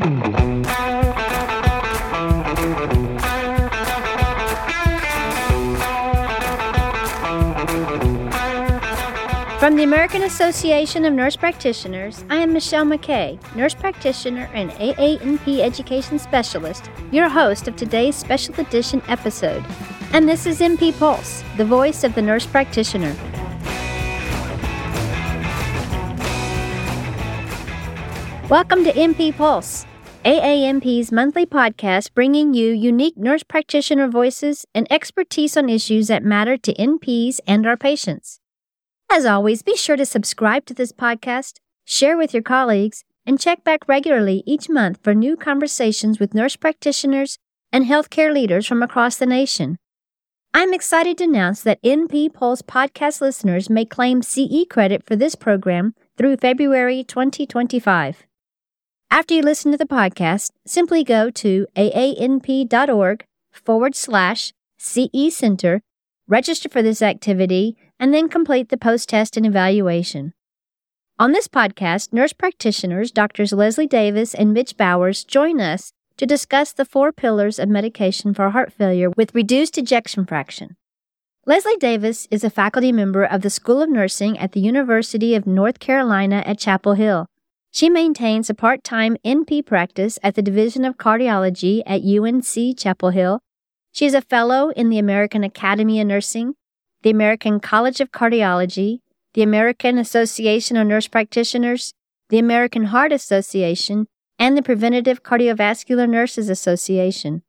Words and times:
From 0.00 0.06
the 9.76 9.82
American 9.82 10.22
Association 10.22 11.04
of 11.04 11.12
Nurse 11.12 11.36
Practitioners, 11.36 12.24
I 12.30 12.36
am 12.36 12.54
Michelle 12.54 12.86
McKay, 12.86 13.38
nurse 13.54 13.74
practitioner 13.74 14.48
and 14.54 14.70
AANP 14.70 15.60
education 15.60 16.18
specialist, 16.18 16.90
your 17.12 17.28
host 17.28 17.68
of 17.68 17.76
today's 17.76 18.16
special 18.16 18.58
edition 18.58 19.02
episode. 19.06 19.62
And 20.14 20.26
this 20.26 20.46
is 20.46 20.60
NP 20.60 20.98
Pulse, 20.98 21.44
the 21.58 21.64
voice 21.66 22.04
of 22.04 22.14
the 22.14 22.22
nurse 22.22 22.46
practitioner. 22.46 23.14
Welcome 28.48 28.82
to 28.82 28.92
NP 28.92 29.36
Pulse, 29.36 29.86
AANP's 30.24 31.10
monthly 31.10 31.46
podcast 31.46 32.12
bringing 32.12 32.52
you 32.52 32.72
unique 32.72 33.16
nurse 33.16 33.42
practitioner 33.42 34.06
voices 34.06 34.66
and 34.74 34.86
expertise 34.92 35.56
on 35.56 35.70
issues 35.70 36.08
that 36.08 36.22
matter 36.22 36.58
to 36.58 36.74
NPs 36.74 37.40
and 37.46 37.66
our 37.66 37.78
patients. 37.78 38.38
As 39.10 39.24
always, 39.24 39.62
be 39.62 39.74
sure 39.76 39.96
to 39.96 40.04
subscribe 40.04 40.66
to 40.66 40.74
this 40.74 40.92
podcast, 40.92 41.54
share 41.86 42.18
with 42.18 42.34
your 42.34 42.42
colleagues, 42.42 43.02
and 43.24 43.40
check 43.40 43.64
back 43.64 43.88
regularly 43.88 44.42
each 44.44 44.68
month 44.68 44.98
for 45.02 45.14
new 45.14 45.38
conversations 45.38 46.20
with 46.20 46.34
nurse 46.34 46.54
practitioners 46.54 47.38
and 47.72 47.86
healthcare 47.86 48.30
leaders 48.30 48.66
from 48.66 48.82
across 48.82 49.16
the 49.16 49.24
nation. 49.24 49.78
I'm 50.52 50.74
excited 50.74 51.16
to 51.18 51.24
announce 51.24 51.62
that 51.62 51.82
NP 51.82 52.34
Pulse 52.34 52.60
podcast 52.60 53.22
listeners 53.22 53.70
may 53.70 53.86
claim 53.86 54.20
CE 54.20 54.66
credit 54.68 55.06
for 55.06 55.16
this 55.16 55.34
program 55.34 55.94
through 56.18 56.36
February 56.36 57.04
2025. 57.04 58.26
After 59.12 59.34
you 59.34 59.42
listen 59.42 59.72
to 59.72 59.78
the 59.78 59.86
podcast, 59.86 60.50
simply 60.64 61.02
go 61.02 61.30
to 61.30 61.66
aanp.org 61.76 63.24
forward 63.50 63.96
slash 63.96 64.52
CE 64.78 65.30
Center, 65.30 65.82
register 66.28 66.68
for 66.68 66.80
this 66.80 67.02
activity, 67.02 67.76
and 67.98 68.14
then 68.14 68.28
complete 68.28 68.68
the 68.68 68.76
post 68.76 69.08
test 69.08 69.36
and 69.36 69.44
evaluation. 69.44 70.32
On 71.18 71.32
this 71.32 71.48
podcast, 71.48 72.12
nurse 72.12 72.32
practitioners 72.32 73.10
Drs. 73.10 73.52
Leslie 73.52 73.88
Davis 73.88 74.32
and 74.32 74.54
Midge 74.54 74.76
Bowers 74.76 75.24
join 75.24 75.60
us 75.60 75.92
to 76.16 76.24
discuss 76.24 76.72
the 76.72 76.84
four 76.84 77.10
pillars 77.10 77.58
of 77.58 77.68
medication 77.68 78.32
for 78.32 78.50
heart 78.50 78.72
failure 78.72 79.10
with 79.16 79.34
reduced 79.34 79.76
ejection 79.76 80.24
fraction. 80.24 80.76
Leslie 81.46 81.76
Davis 81.78 82.28
is 82.30 82.44
a 82.44 82.48
faculty 82.48 82.92
member 82.92 83.24
of 83.24 83.42
the 83.42 83.50
School 83.50 83.82
of 83.82 83.90
Nursing 83.90 84.38
at 84.38 84.52
the 84.52 84.60
University 84.60 85.34
of 85.34 85.48
North 85.48 85.80
Carolina 85.80 86.44
at 86.46 86.60
Chapel 86.60 86.94
Hill. 86.94 87.26
She 87.72 87.88
maintains 87.88 88.50
a 88.50 88.54
part 88.54 88.82
time 88.82 89.16
NP 89.24 89.64
practice 89.64 90.18
at 90.22 90.34
the 90.34 90.42
Division 90.42 90.84
of 90.84 90.96
Cardiology 90.96 91.82
at 91.86 92.02
UNC 92.02 92.76
Chapel 92.78 93.10
Hill. 93.10 93.40
She 93.92 94.06
is 94.06 94.14
a 94.14 94.22
fellow 94.22 94.70
in 94.70 94.88
the 94.88 94.98
American 94.98 95.44
Academy 95.44 96.00
of 96.00 96.06
Nursing 96.06 96.54
the 97.02 97.10
American 97.10 97.60
College 97.60 98.00
of 98.00 98.12
Cardiology, 98.12 98.98
the 99.32 99.42
American 99.42 99.96
Association 99.96 100.76
of 100.76 100.86
Nurse 100.86 101.08
Practitioners, 101.08 101.94
the 102.28 102.38
American 102.38 102.84
Heart 102.84 103.12
Association, 103.12 104.06
and 104.38 104.54
the 104.54 104.62
Preventative 104.62 105.22
Cardiovascular 105.22 106.06
Nurses 106.06 106.50
Association. 106.50 107.42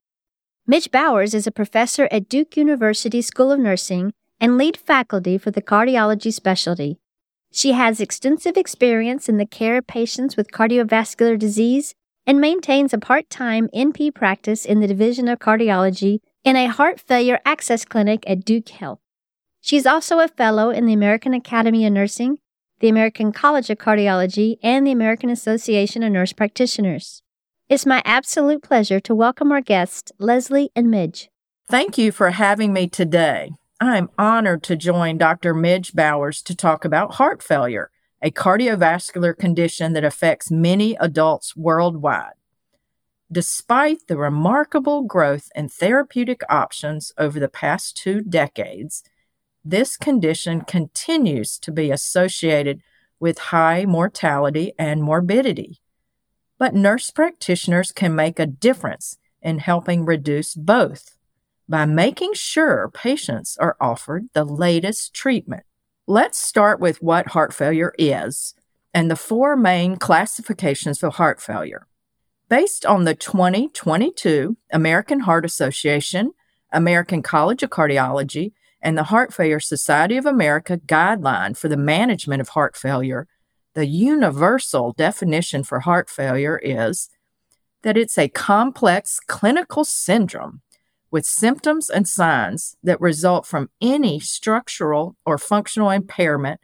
Midge 0.66 0.90
Bowers 0.90 1.34
is 1.34 1.48
a 1.48 1.52
professor 1.52 2.08
at 2.12 2.30
Duke 2.30 2.56
University 2.56 3.22
School 3.22 3.52
of 3.52 3.60
Nursing 3.60 4.14
and 4.40 4.58
lead 4.58 4.78
faculty 4.78 5.38
for 5.38 5.52
the 5.52 5.62
cardiology 5.62 6.32
specialty. 6.32 7.01
She 7.52 7.74
has 7.74 8.00
extensive 8.00 8.56
experience 8.56 9.28
in 9.28 9.38
the 9.38 9.46
care 9.46 9.78
of 9.78 9.86
patients 9.86 10.38
with 10.38 10.52
cardiovascular 10.52 11.38
disease 11.38 11.94
and 12.26 12.40
maintains 12.40 12.94
a 12.94 12.98
part 12.98 13.30
time 13.30 13.68
NP 13.76 14.16
practice 14.16 14.66
in 14.66 14.80
the 14.80 14.88
Division 14.88 15.28
of 15.28 15.40
Cardiology 15.40 16.20
in 16.46 16.56
a 16.56 16.68
heart 16.68 17.00
failure 17.00 17.40
access 17.46 17.84
clinic 17.84 18.24
at 18.26 18.46
Duke 18.46 18.70
Health. 18.70 19.00
She 19.60 19.76
is 19.76 19.86
also 19.86 20.20
a 20.20 20.30
fellow 20.30 20.70
in 20.70 20.86
the 20.86 20.94
American 20.94 21.34
Academy 21.34 21.86
of 21.86 21.92
Nursing, 21.92 22.40
the 22.80 22.90
American 22.90 23.34
College 23.34 23.70
of 23.70 23.78
Cardiology, 23.78 24.58
and 24.64 24.88
the 24.88 24.92
American 24.92 25.30
Association 25.30 26.04
of 26.04 26.12
Nurse 26.14 26.34
Practitioners. 26.34 27.22
It's 27.68 27.86
my 27.86 28.02
absolute 28.06 28.64
pleasure 28.64 29.00
to 29.02 29.14
welcome 29.14 29.52
our 29.52 29.62
guests, 29.62 30.12
Leslie 30.20 30.72
and 30.76 30.90
Midge. 30.90 31.30
Thank 31.70 31.98
you 31.98 32.12
for 32.12 32.32
having 32.32 32.74
me 32.74 32.88
today. 32.88 33.52
I'm 33.82 34.12
honored 34.16 34.62
to 34.64 34.76
join 34.76 35.18
Dr. 35.18 35.56
Midge 35.56 35.94
Bowers 35.94 36.44
to 36.44 36.56
talk 36.56 36.86
about 36.86 37.16
heart 37.16 37.42
failure, 37.42 37.90
a 38.22 38.30
cardiovascular 38.30 39.36
condition 39.36 39.94
that 39.94 40.04
affects 40.04 40.52
many 40.52 40.96
adults 41.00 41.56
worldwide. 41.56 42.34
Despite 43.32 44.06
the 44.06 44.18
remarkable 44.18 45.02
growth 45.02 45.50
in 45.56 45.68
therapeutic 45.68 46.42
options 46.48 47.12
over 47.18 47.40
the 47.40 47.48
past 47.48 47.98
two 47.98 48.22
decades, 48.22 49.02
this 49.66 49.98
condition 49.98 50.62
continues 50.62 51.58
to 51.58 51.72
be 51.72 51.90
associated 51.90 52.84
with 53.20 53.40
high 53.40 53.86
mortality 53.86 54.74
and 54.78 55.02
morbidity. 55.02 55.82
But 56.60 56.76
nurse 56.76 57.10
practitioners 57.10 57.92
can 57.92 58.14
make 58.14 58.38
a 58.38 58.46
difference 58.46 59.18
in 59.42 59.58
helping 59.58 60.06
reduce 60.06 60.54
both 60.54 61.18
by 61.72 61.86
making 61.86 62.34
sure 62.34 62.92
patients 62.94 63.58
are 63.58 63.78
offered 63.80 64.28
the 64.34 64.44
latest 64.44 65.14
treatment. 65.14 65.64
Let's 66.06 66.38
start 66.38 66.82
with 66.82 67.02
what 67.02 67.30
heart 67.30 67.54
failure 67.54 67.94
is 67.98 68.54
and 68.94 69.10
the 69.10 69.16
four 69.16 69.56
main 69.56 69.96
classifications 69.96 71.02
of 71.02 71.16
heart 71.16 71.42
failure. 71.42 71.88
Based 72.50 72.86
on 72.86 73.06
the 73.06 73.16
2022 73.16 74.58
American 74.74 75.22
Heart 75.22 75.46
Association, 75.46 76.34
American 76.74 77.22
College 77.22 77.64
of 77.64 77.70
Cardiology, 77.70 78.52
and 78.82 78.98
the 78.98 79.04
Heart 79.04 79.34
Failure 79.34 79.62
Society 79.62 80.18
of 80.18 80.26
America 80.26 80.78
guideline 80.78 81.56
for 81.56 81.70
the 81.70 81.78
management 81.78 82.42
of 82.42 82.50
heart 82.50 82.76
failure, 82.76 83.28
the 83.76 83.86
universal 83.86 84.92
definition 84.92 85.64
for 85.64 85.80
heart 85.80 86.10
failure 86.10 86.60
is 86.62 87.08
that 87.84 87.96
it's 87.96 88.18
a 88.18 88.28
complex 88.28 89.22
clinical 89.26 89.86
syndrome 89.86 90.62
with 91.12 91.26
symptoms 91.26 91.90
and 91.90 92.08
signs 92.08 92.78
that 92.82 93.00
result 93.02 93.46
from 93.46 93.70
any 93.82 94.20
structural 94.20 95.16
or 95.26 95.38
functional 95.38 95.90
impairment 95.90 96.60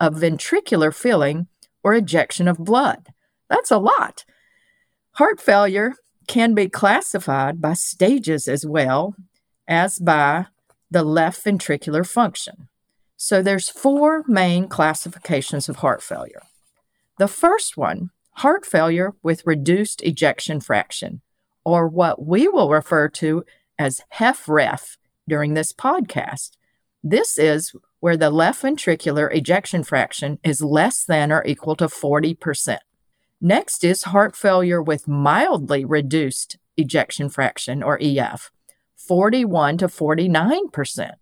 of 0.00 0.14
ventricular 0.14 0.92
filling 0.92 1.46
or 1.84 1.94
ejection 1.94 2.48
of 2.48 2.58
blood. 2.58 3.08
That's 3.48 3.70
a 3.70 3.78
lot. 3.78 4.24
Heart 5.12 5.40
failure 5.40 5.94
can 6.26 6.54
be 6.54 6.68
classified 6.68 7.60
by 7.60 7.74
stages 7.74 8.48
as 8.48 8.64
well 8.64 9.14
as 9.68 9.98
by 9.98 10.46
the 10.90 11.02
left 11.02 11.44
ventricular 11.44 12.06
function. 12.06 12.68
So 13.16 13.42
there's 13.42 13.68
four 13.68 14.24
main 14.26 14.66
classifications 14.66 15.68
of 15.68 15.76
heart 15.76 16.02
failure. 16.02 16.42
The 17.18 17.28
first 17.28 17.76
one, 17.76 18.10
heart 18.36 18.64
failure 18.64 19.12
with 19.22 19.46
reduced 19.46 20.02
ejection 20.02 20.60
fraction, 20.60 21.20
or 21.64 21.86
what 21.86 22.24
we 22.24 22.48
will 22.48 22.70
refer 22.70 23.08
to 23.08 23.44
as 23.80 24.02
HFrEF 24.18 24.98
during 25.26 25.54
this 25.54 25.72
podcast. 25.72 26.50
This 27.02 27.38
is 27.38 27.72
where 28.00 28.16
the 28.16 28.28
left 28.28 28.62
ventricular 28.62 29.34
ejection 29.34 29.82
fraction 29.84 30.38
is 30.44 30.60
less 30.60 31.02
than 31.02 31.32
or 31.32 31.42
equal 31.46 31.74
to 31.76 31.86
40%. 31.86 32.76
Next 33.40 33.82
is 33.82 34.02
heart 34.04 34.36
failure 34.36 34.82
with 34.82 35.08
mildly 35.08 35.86
reduced 35.86 36.58
ejection 36.76 37.30
fraction, 37.30 37.82
or 37.82 37.98
EF. 38.02 38.50
41 38.96 39.78
to 39.78 39.86
49%. 39.86 41.12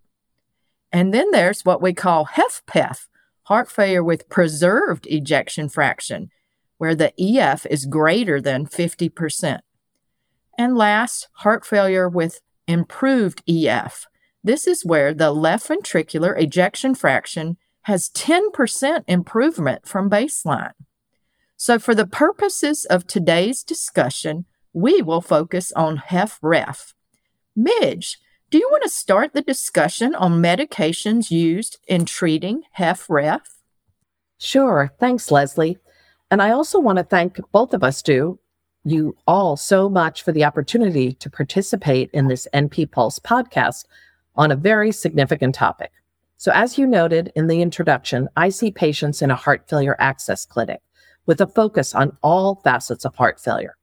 And 0.90 1.14
then 1.14 1.30
there's 1.30 1.64
what 1.64 1.80
we 1.80 1.92
call 1.92 2.26
HFpEF, 2.26 3.06
heart 3.44 3.70
failure 3.70 4.02
with 4.02 4.28
preserved 4.28 5.06
ejection 5.08 5.68
fraction, 5.68 6.30
where 6.78 6.96
the 6.96 7.12
EF 7.20 7.66
is 7.66 7.86
greater 7.86 8.40
than 8.40 8.66
50%. 8.66 9.60
And 10.58 10.76
last, 10.76 11.28
heart 11.34 11.64
failure 11.64 12.08
with 12.08 12.40
improved 12.68 13.42
EF. 13.48 14.06
This 14.44 14.66
is 14.66 14.84
where 14.84 15.12
the 15.12 15.32
left 15.32 15.68
ventricular 15.68 16.40
ejection 16.40 16.94
fraction 16.94 17.56
has 17.82 18.10
10% 18.10 19.04
improvement 19.08 19.88
from 19.88 20.10
baseline. 20.10 20.72
So, 21.56 21.78
for 21.78 21.94
the 21.94 22.06
purposes 22.06 22.84
of 22.84 23.06
today's 23.06 23.64
discussion, 23.64 24.44
we 24.72 25.02
will 25.02 25.20
focus 25.20 25.72
on 25.72 26.02
HFrEF. 26.08 26.92
Midge, 27.56 28.18
do 28.50 28.58
you 28.58 28.68
want 28.70 28.84
to 28.84 28.88
start 28.88 29.32
the 29.32 29.42
discussion 29.42 30.14
on 30.14 30.40
medications 30.42 31.30
used 31.30 31.78
in 31.88 32.04
treating 32.04 32.62
HFrEF? 32.78 33.40
Sure. 34.38 34.92
Thanks, 35.00 35.30
Leslie. 35.30 35.78
And 36.30 36.40
I 36.40 36.50
also 36.50 36.78
want 36.78 36.98
to 36.98 37.04
thank 37.04 37.40
both 37.50 37.74
of 37.74 37.82
us, 37.82 38.02
do 38.02 38.38
you 38.90 39.16
all 39.26 39.56
so 39.56 39.88
much 39.88 40.22
for 40.22 40.32
the 40.32 40.44
opportunity 40.44 41.12
to 41.12 41.30
participate 41.30 42.10
in 42.12 42.28
this 42.28 42.46
NP 42.54 42.90
Pulse 42.90 43.18
podcast 43.18 43.84
on 44.36 44.50
a 44.50 44.56
very 44.56 44.92
significant 44.92 45.54
topic. 45.54 45.92
So, 46.36 46.52
as 46.54 46.78
you 46.78 46.86
noted 46.86 47.32
in 47.34 47.48
the 47.48 47.60
introduction, 47.60 48.28
I 48.36 48.50
see 48.50 48.70
patients 48.70 49.22
in 49.22 49.30
a 49.30 49.36
heart 49.36 49.68
failure 49.68 49.96
access 49.98 50.46
clinic 50.46 50.80
with 51.26 51.40
a 51.40 51.46
focus 51.46 51.94
on 51.94 52.16
all 52.22 52.56
facets 52.62 53.04
of 53.04 53.16
heart 53.16 53.40
failure. 53.40 53.76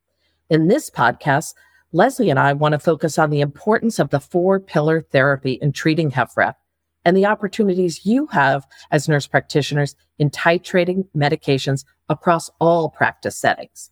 In 0.50 0.68
this 0.68 0.90
podcast, 0.90 1.54
Leslie 1.92 2.30
and 2.30 2.40
I 2.40 2.54
want 2.54 2.74
to 2.74 2.80
focus 2.80 3.18
on 3.18 3.30
the 3.30 3.42
importance 3.42 4.00
of 4.00 4.10
the 4.10 4.19
four 4.19 4.60
pillar 4.60 5.01
therapy 5.01 5.54
in 5.54 5.72
treating 5.72 6.12
HFrEF 6.12 6.56
and 7.06 7.16
the 7.16 7.25
opportunities 7.25 8.06
you 8.06 8.28
have 8.28 8.66
as 8.92 9.08
nurse 9.08 9.28
practitioners 9.28 9.96
in 10.18 10.30
titrating 10.30 11.08
medications 11.16 11.86
across 12.10 12.50
all 12.60 12.90
practice 12.90 13.38
settings. 13.38 13.92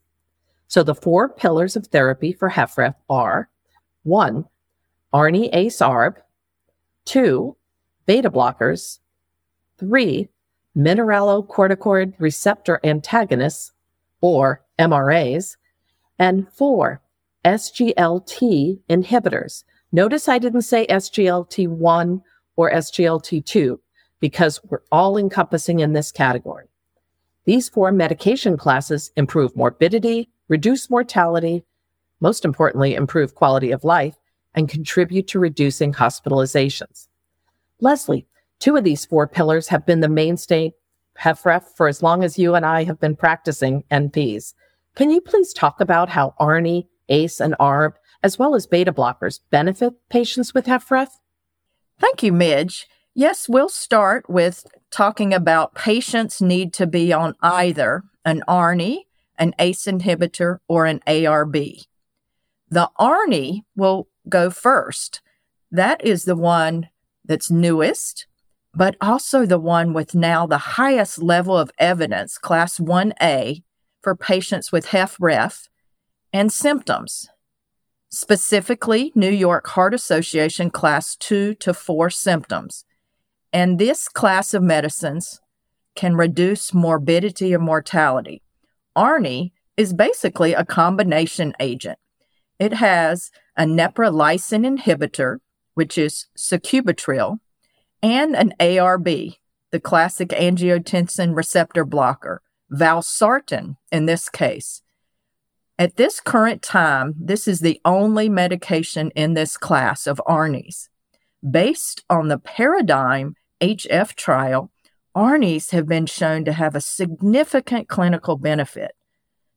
So 0.73 0.81
the 0.81 0.95
four 0.95 1.29
pillars 1.29 1.75
of 1.75 1.85
therapy 1.85 2.33
for 2.33 2.49
HFrEF 2.49 2.95
are 3.07 3.47
one, 4.01 4.45
ARNI 5.13 5.49
ACE 5.53 5.77
ARB, 5.77 6.15
two, 7.05 7.55
beta 8.07 8.31
blockers, 8.31 8.97
three, 9.77 10.29
mineralocorticoid 10.75 12.15
receptor 12.17 12.79
antagonists, 12.83 13.71
or 14.19 14.65
MRAs, 14.79 15.57
and 16.17 16.51
four, 16.51 17.03
SGLT 17.45 18.79
inhibitors. 18.89 19.65
Notice 19.91 20.27
I 20.27 20.39
didn't 20.39 20.63
say 20.63 20.87
SGLT1 20.87 22.23
or 22.55 22.71
SGLT2 22.71 23.77
because 24.19 24.59
we're 24.63 24.81
all 24.91 25.17
encompassing 25.17 25.81
in 25.81 25.93
this 25.93 26.11
category. 26.11 26.65
These 27.45 27.69
four 27.69 27.91
medication 27.91 28.57
classes 28.57 29.11
improve 29.15 29.55
morbidity, 29.55 30.31
reduce 30.47 30.89
mortality, 30.89 31.63
most 32.19 32.45
importantly, 32.45 32.95
improve 32.95 33.35
quality 33.35 33.71
of 33.71 33.83
life, 33.83 34.15
and 34.53 34.69
contribute 34.69 35.27
to 35.27 35.39
reducing 35.39 35.93
hospitalizations. 35.93 37.07
Leslie, 37.79 38.27
two 38.59 38.75
of 38.75 38.83
these 38.83 39.05
four 39.05 39.27
pillars 39.27 39.69
have 39.69 39.85
been 39.85 40.01
the 40.01 40.09
mainstay 40.09 40.73
HFrEF 41.19 41.75
for 41.75 41.87
as 41.87 42.01
long 42.01 42.23
as 42.23 42.39
you 42.39 42.55
and 42.55 42.65
I 42.65 42.83
have 42.83 42.99
been 42.99 43.15
practicing 43.15 43.83
NPs. 43.91 44.53
Can 44.95 45.09
you 45.09 45.21
please 45.21 45.53
talk 45.53 45.81
about 45.81 46.09
how 46.09 46.33
ARNI, 46.39 46.87
ACE, 47.09 47.39
and 47.39 47.55
ARB, 47.59 47.93
as 48.21 48.39
well 48.39 48.55
as 48.55 48.67
beta 48.67 48.93
blockers, 48.93 49.39
benefit 49.49 49.93
patients 50.09 50.53
with 50.53 50.65
HFrEF? 50.65 51.09
Thank 51.99 52.23
you, 52.23 52.31
Midge. 52.31 52.87
Yes, 53.13 53.47
we'll 53.47 53.69
start 53.69 54.29
with 54.29 54.65
talking 54.91 55.33
about 55.33 55.75
patients 55.75 56.41
need 56.41 56.73
to 56.73 56.87
be 56.87 57.13
on 57.13 57.35
either 57.41 58.03
an 58.25 58.43
ARNI, 58.47 59.05
an 59.37 59.53
ACE 59.59 59.85
inhibitor, 59.85 60.59
or 60.67 60.85
an 60.85 61.01
ARB. 61.07 61.85
The 62.69 62.89
ARNI 62.97 63.63
will 63.75 64.07
go 64.29 64.49
first. 64.49 65.21
That 65.71 66.03
is 66.05 66.25
the 66.25 66.35
one 66.35 66.89
that's 67.25 67.51
newest, 67.51 68.27
but 68.73 68.95
also 69.01 69.45
the 69.45 69.59
one 69.59 69.93
with 69.93 70.15
now 70.15 70.45
the 70.47 70.57
highest 70.57 71.21
level 71.21 71.57
of 71.57 71.71
evidence, 71.77 72.37
class 72.37 72.79
1A, 72.79 73.63
for 74.01 74.15
patients 74.15 74.71
with 74.71 74.87
HFrEF 74.87 75.69
and 76.31 76.51
symptoms. 76.51 77.29
Specifically, 78.09 79.11
New 79.15 79.29
York 79.29 79.67
Heart 79.69 79.93
Association 79.93 80.69
class 80.69 81.15
2 81.15 81.55
to 81.55 81.73
4 81.73 82.09
symptoms. 82.09 82.85
And 83.51 83.79
this 83.79 84.07
class 84.07 84.53
of 84.53 84.61
medicines 84.61 85.41
can 85.95 86.15
reduce 86.15 86.73
morbidity 86.73 87.53
and 87.53 87.63
mortality. 87.63 88.41
ARNI 88.95 89.53
is 89.77 89.93
basically 89.93 90.53
a 90.53 90.65
combination 90.65 91.53
agent. 91.59 91.99
It 92.59 92.73
has 92.73 93.31
a 93.57 93.63
neprilysin 93.63 94.77
inhibitor, 94.77 95.37
which 95.73 95.97
is 95.97 96.27
sacubitril, 96.37 97.39
and 98.01 98.35
an 98.35 98.53
ARB, 98.59 99.37
the 99.71 99.79
classic 99.79 100.29
angiotensin 100.29 101.35
receptor 101.35 101.85
blocker, 101.85 102.41
valsartan 102.71 103.77
in 103.91 104.05
this 104.05 104.29
case. 104.29 104.81
At 105.79 105.95
this 105.95 106.19
current 106.19 106.61
time, 106.61 107.15
this 107.19 107.47
is 107.47 107.61
the 107.61 107.81
only 107.83 108.29
medication 108.29 109.11
in 109.15 109.33
this 109.33 109.57
class 109.57 110.05
of 110.05 110.21
ARNIs. 110.25 110.89
Based 111.49 112.03
on 112.09 112.27
the 112.27 112.37
Paradigm 112.37 113.35
HF 113.59 114.13
trial, 114.13 114.71
ARNIs 115.15 115.71
have 115.71 115.87
been 115.87 116.05
shown 116.05 116.43
to 116.45 116.53
have 116.53 116.75
a 116.75 116.81
significant 116.81 117.87
clinical 117.87 118.35
benefit. 118.35 118.91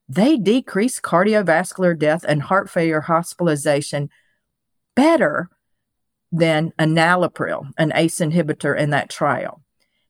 They 0.08 0.36
decrease 0.36 1.00
cardiovascular 1.00 1.98
death 1.98 2.24
and 2.28 2.42
heart 2.42 2.70
failure 2.70 3.02
hospitalization 3.02 4.10
better 4.94 5.50
than 6.30 6.72
enalapril, 6.78 7.70
an 7.78 7.92
ACE 7.94 8.18
inhibitor 8.18 8.76
in 8.76 8.90
that 8.90 9.10
trial. 9.10 9.62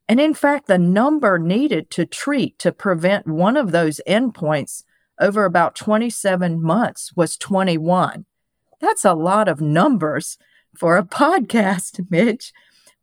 And 0.08 0.20
in 0.20 0.34
fact, 0.34 0.66
the 0.66 0.78
number 0.78 1.38
needed 1.38 1.90
to 1.92 2.06
treat 2.06 2.58
to 2.60 2.72
prevent 2.72 3.26
one 3.26 3.56
of 3.56 3.72
those 3.72 4.00
endpoints 4.06 4.84
over 5.20 5.44
about 5.44 5.75
27 5.75 6.62
months 6.62 7.12
was 7.16 7.37
21. 7.37 8.26
That's 8.81 9.04
a 9.04 9.14
lot 9.14 9.49
of 9.49 9.60
numbers 9.60 10.38
for 10.76 10.96
a 10.96 11.02
podcast, 11.04 12.10
Midge, 12.10 12.52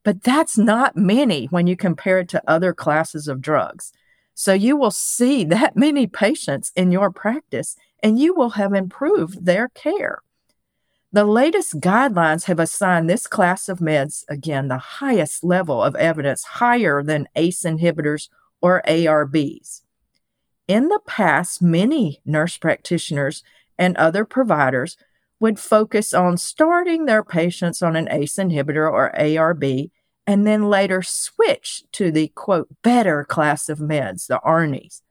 but 0.04 0.24
that's 0.24 0.58
not 0.58 0.98
many 0.98 1.46
when 1.46 1.68
you 1.68 1.76
compare 1.76 2.20
it 2.20 2.30
to 2.30 2.44
other 2.48 2.74
classes 2.74 3.28
of 3.28 3.42
drugs. 3.42 3.92
So 4.34 4.54
you 4.54 4.76
will 4.76 4.92
see 4.92 5.44
that 5.46 5.76
many 5.76 6.08
patients 6.08 6.72
in 6.76 6.92
your 6.92 7.12
practice 7.12 7.76
and 8.02 8.20
you 8.20 8.36
will 8.36 8.52
have 8.52 8.74
improved 8.74 9.46
their 9.46 9.70
care. 9.70 10.20
The 11.14 11.26
latest 11.26 11.80
guidelines 11.80 12.46
have 12.46 12.60
assigned 12.60 13.08
this 13.08 13.28
class 13.28 13.70
of 13.70 13.78
meds, 13.78 14.26
again, 14.30 14.68
the 14.68 14.80
highest 14.80 15.44
level 15.44 15.82
of 15.82 15.96
evidence, 15.96 16.44
higher 16.44 17.04
than 17.04 17.30
ACE 17.36 17.64
inhibitors 17.64 18.30
or 18.62 18.82
ARBs. 18.88 19.82
In 20.68 20.88
the 20.88 21.00
past, 21.06 21.62
many 21.62 22.20
nurse 22.26 22.58
practitioners 22.58 23.44
and 23.78 23.96
other 23.96 24.26
providers 24.26 24.98
would 25.40 25.60
focus 25.60 26.14
on 26.14 26.38
starting 26.38 27.06
their 27.06 27.24
patients 27.24 27.82
on 27.82 27.96
an 27.96 28.08
ACE 28.10 28.36
inhibitor 28.36 28.90
or 28.90 29.12
ARB 29.18 29.92
and 30.26 30.48
then 30.48 30.70
later 30.70 31.02
switch 31.02 31.84
to 31.92 32.12
the 32.12 32.30
quote 32.30 32.70
better 32.82 33.24
class 33.26 33.68
of 33.68 33.80
meds, 33.80 34.28
the 34.28 34.40
ARNIs. 34.40 35.02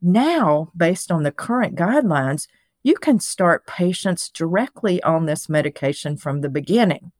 Now, 0.00 0.70
based 0.76 1.10
on 1.10 1.22
the 1.22 1.32
current 1.32 1.74
guidelines, 1.74 2.46
you 2.82 2.94
can 2.94 3.18
start 3.18 3.66
patients 3.66 4.30
directly 4.30 5.02
on 5.02 5.26
this 5.26 5.48
medication 5.48 6.16
from 6.16 6.40
the 6.40 6.48
beginning. 6.48 7.12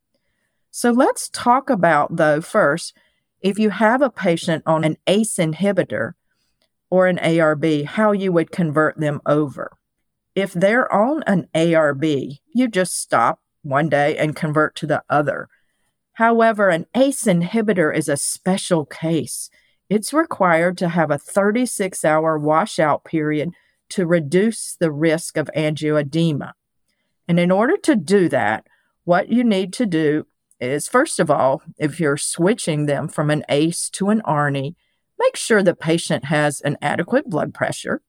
So 0.71 0.91
let's 0.91 1.29
talk 1.31 1.71
about, 1.71 2.17
though, 2.17 2.41
first, 2.41 2.95
if 3.41 3.59
you 3.59 3.71
have 3.71 4.03
a 4.03 4.11
patient 4.11 4.63
on 4.67 4.85
an 4.85 4.97
ACE 5.07 5.37
inhibitor 5.37 6.13
or 6.91 7.07
an 7.07 7.19
ARB, 7.19 7.85
how 7.85 8.13
you 8.13 8.33
would 8.33 8.51
convert 8.51 8.99
them 8.99 9.21
over. 9.27 9.78
If 10.38 10.52
they're 10.52 10.90
on 10.93 11.25
an 11.26 11.49
ARB, 11.52 12.38
you 12.54 12.68
just 12.68 12.97
stop 12.97 13.40
one 13.62 13.88
day 13.88 14.16
and 14.16 14.37
convert 14.37 14.76
to 14.76 14.87
the 14.87 15.02
other. 15.11 15.49
However, 16.12 16.68
an 16.68 16.87
ACE 16.95 17.25
inhibitor 17.25 17.92
is 17.92 18.09
a 18.09 18.16
special 18.16 18.87
case. 18.87 19.50
It's 19.90 20.12
required 20.12 20.78
to 20.78 20.90
have 20.90 21.11
a 21.11 21.18
36 21.18 22.04
hour 22.04 22.38
washout 22.38 23.04
period 23.04 23.50
to 23.88 24.07
reduce 24.07 24.76
the 24.78 24.92
risk 24.92 25.37
of 25.37 25.50
angioedema. 25.57 26.52
And 27.26 27.40
in 27.40 27.50
order 27.50 27.76
to 27.78 27.97
do 27.97 28.28
that, 28.28 28.64
what 29.02 29.30
you 29.30 29.42
need 29.42 29.73
to 29.73 29.87
do 29.87 30.28
is 30.61 30.87
first 30.87 31.18
of 31.18 31.33
all, 31.33 31.62
if 31.78 31.99
you're 31.99 32.16
switching 32.16 32.87
them 32.87 33.09
from 33.09 33.30
an 33.30 33.42
ACE 33.49 33.90
to 33.90 34.11
an 34.11 34.23
ARNI, 34.25 34.76
make 35.18 35.35
sure 35.35 35.64
the 35.64 35.75
patient 35.75 36.26
has 36.26 36.61
an 36.61 36.78
adequate 36.80 37.28
blood 37.28 37.52
pressure, 37.52 38.02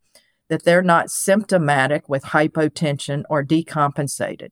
that 0.50 0.64
they're 0.64 0.82
not 0.82 1.12
symptomatic 1.12 2.10
with 2.10 2.24
hypotension 2.26 3.24
or 3.30 3.44
decompensated. 3.44 4.50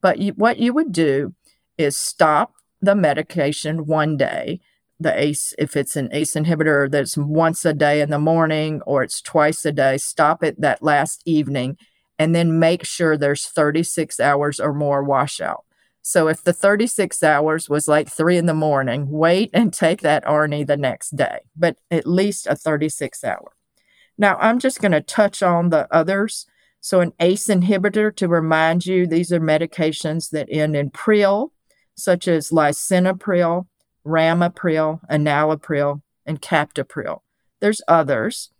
But 0.00 0.18
you, 0.18 0.32
what 0.32 0.58
you 0.58 0.72
would 0.72 0.92
do 0.92 1.34
is 1.78 1.98
stop 1.98 2.52
the 2.80 2.94
medication 2.94 3.86
one 3.86 4.16
day 4.16 4.60
the 5.02 5.20
ACE, 5.20 5.54
if 5.58 5.76
it's 5.76 5.96
an 5.96 6.08
ACE 6.12 6.34
inhibitor 6.34 6.90
that's 6.90 7.16
once 7.16 7.64
a 7.64 7.72
day 7.72 8.00
in 8.00 8.10
the 8.10 8.18
morning 8.18 8.80
or 8.86 9.02
it's 9.02 9.20
twice 9.20 9.64
a 9.64 9.72
day, 9.72 9.98
stop 9.98 10.42
it 10.42 10.60
that 10.60 10.82
last 10.82 11.22
evening 11.24 11.76
and 12.18 12.34
then 12.34 12.58
make 12.58 12.84
sure 12.84 13.16
there's 13.16 13.46
36 13.46 14.20
hours 14.20 14.60
or 14.60 14.72
more 14.72 15.02
washout. 15.02 15.64
So 16.02 16.28
if 16.28 16.42
the 16.42 16.52
36 16.52 17.22
hours 17.22 17.68
was 17.68 17.86
like 17.86 18.08
three 18.08 18.36
in 18.36 18.46
the 18.46 18.54
morning, 18.54 19.08
wait 19.08 19.50
and 19.52 19.72
take 19.72 20.00
that 20.00 20.24
ARNI 20.24 20.64
the 20.64 20.76
next 20.76 21.16
day, 21.16 21.40
but 21.56 21.76
at 21.90 22.06
least 22.06 22.46
a 22.46 22.56
36 22.56 23.22
hour. 23.24 23.52
Now 24.18 24.36
I'm 24.40 24.58
just 24.58 24.80
going 24.80 24.92
to 24.92 25.00
touch 25.00 25.42
on 25.42 25.70
the 25.70 25.86
others. 25.90 26.46
So 26.80 27.00
an 27.00 27.12
ACE 27.20 27.46
inhibitor 27.46 28.14
to 28.16 28.28
remind 28.28 28.86
you, 28.86 29.06
these 29.06 29.32
are 29.32 29.40
medications 29.40 30.30
that 30.30 30.48
end 30.50 30.74
in 30.74 30.90
pril, 30.90 31.50
such 31.94 32.26
as 32.26 32.50
lisinopril, 32.50 33.66
ramipril, 34.04 35.00
enalapril, 35.08 36.02
and 36.26 36.42
captopril. 36.42 37.20
There's 37.60 37.82
others. 37.86 38.50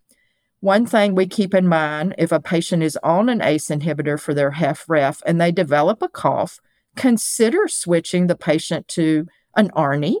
One 0.61 0.85
thing 0.85 1.13
we 1.13 1.27
keep 1.27 1.53
in 1.53 1.67
mind 1.67 2.15
if 2.17 2.31
a 2.31 2.39
patient 2.39 2.83
is 2.83 2.97
on 3.03 3.27
an 3.27 3.41
ACE 3.41 3.67
inhibitor 3.67 4.17
for 4.17 4.33
their 4.33 4.51
HFrEF 4.51 5.21
and 5.25 5.41
they 5.41 5.51
develop 5.51 6.01
a 6.01 6.07
cough, 6.07 6.61
consider 6.95 7.67
switching 7.67 8.27
the 8.27 8.37
patient 8.37 8.87
to 8.89 9.27
an 9.57 9.69
ARNI 9.71 10.19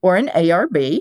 or 0.00 0.16
an 0.16 0.28
ARB. 0.28 1.00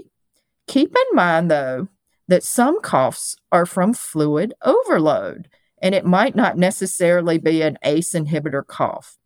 Keep 0.67 0.95
in 0.95 1.15
mind, 1.15 1.49
though, 1.49 1.87
that 2.27 2.43
some 2.43 2.81
coughs 2.81 3.35
are 3.51 3.65
from 3.65 3.93
fluid 3.93 4.53
overload. 4.63 5.49
and 5.83 5.93
it 5.93 6.05
might 6.05 6.33
not 6.33 6.57
necessarily 6.57 7.37
be 7.37 7.61
an 7.61 7.77
ACE 7.83 8.13
inhibitor 8.13 8.65
cough. 8.65 9.17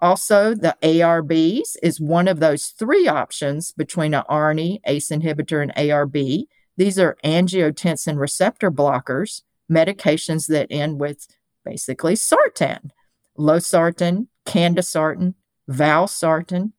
Also, 0.00 0.54
the 0.54 0.74
ARBs 0.82 1.76
is 1.82 2.00
one 2.00 2.26
of 2.28 2.40
those 2.40 2.68
three 2.68 3.06
options 3.06 3.72
between 3.72 4.14
an 4.14 4.22
ARNI, 4.26 4.80
ACE 4.86 5.10
inhibitor, 5.10 5.62
and 5.62 5.74
ARB. 5.74 6.46
These 6.78 6.98
are 6.98 7.18
angiotensin 7.22 8.18
receptor 8.18 8.70
blockers, 8.70 9.42
medications 9.70 10.46
that 10.46 10.68
end 10.70 10.98
with 10.98 11.26
basically 11.62 12.14
sartan, 12.14 12.90
losartan, 13.38 14.28
candesartan, 14.46 15.34
valsartan, 15.68 16.72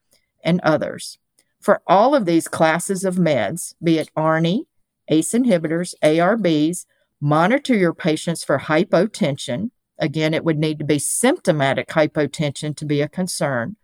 and 0.44 0.60
others. 0.62 1.20
For 1.60 1.82
all 1.86 2.15
of 2.15 2.25
these 2.25 2.48
classes 2.48 3.03
of 3.03 3.17
meds, 3.17 3.75
be 3.84 4.00
it 4.00 4.10
ARNI, 4.15 4.65
ACE 5.10 5.34
inhibitors, 5.34 5.94
ARBs, 6.04 6.86
monitor 7.20 7.76
your 7.76 7.94
patients 7.94 8.44
for 8.44 8.60
hypotension. 8.60 9.72
Again, 10.00 10.34
it 10.34 10.44
would 10.44 10.58
need 10.58 10.80
to 10.80 10.86
be 10.86 11.00
symptomatic 11.00 11.90
hypotension 11.90 12.76
to 12.76 12.86
be 12.86 13.02
a 13.02 13.08
concern, 13.08 13.76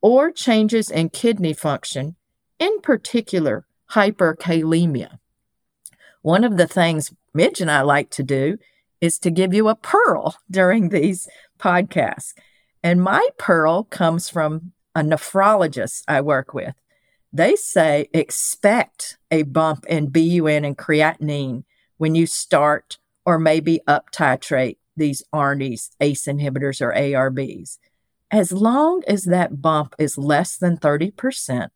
or 0.00 0.30
changes 0.30 0.90
in 0.90 1.10
kidney 1.10 1.52
function, 1.52 2.16
in 2.58 2.80
particular, 2.80 3.66
hyperkalemia. 3.92 5.18
One 6.22 6.42
of 6.42 6.56
the 6.56 6.66
things 6.66 7.12
Midge 7.34 7.60
and 7.60 7.70
I 7.70 7.82
like 7.82 8.10
to 8.10 8.22
do 8.22 8.58
is 9.00 9.18
to 9.20 9.30
give 9.30 9.52
you 9.52 9.68
a 9.68 9.76
pearl 9.76 10.36
during 10.50 10.88
these 10.88 11.28
podcasts. 11.58 12.32
And 12.82 13.02
my 13.02 13.28
pearl 13.38 13.84
comes 13.84 14.28
from 14.28 14.72
a 14.94 15.00
nephrologist 15.00 16.02
I 16.08 16.20
work 16.20 16.54
with. 16.54 16.74
They 17.36 17.54
say 17.54 18.08
expect 18.14 19.18
a 19.30 19.42
bump 19.42 19.84
in 19.90 20.08
BUN 20.08 20.64
and 20.64 20.74
creatinine 20.74 21.64
when 21.98 22.14
you 22.14 22.26
start 22.26 22.96
or 23.26 23.38
maybe 23.38 23.82
up 23.86 24.10
titrate 24.10 24.78
these 24.96 25.22
ARNIs, 25.34 25.90
ACE 26.00 26.26
inhibitors, 26.26 26.80
or 26.80 26.94
ARBs. 26.94 27.76
As 28.30 28.52
long 28.52 29.02
as 29.06 29.24
that 29.24 29.60
bump 29.60 29.94
is 29.98 30.16
less 30.16 30.56
than 30.56 30.78
30% 30.78 31.68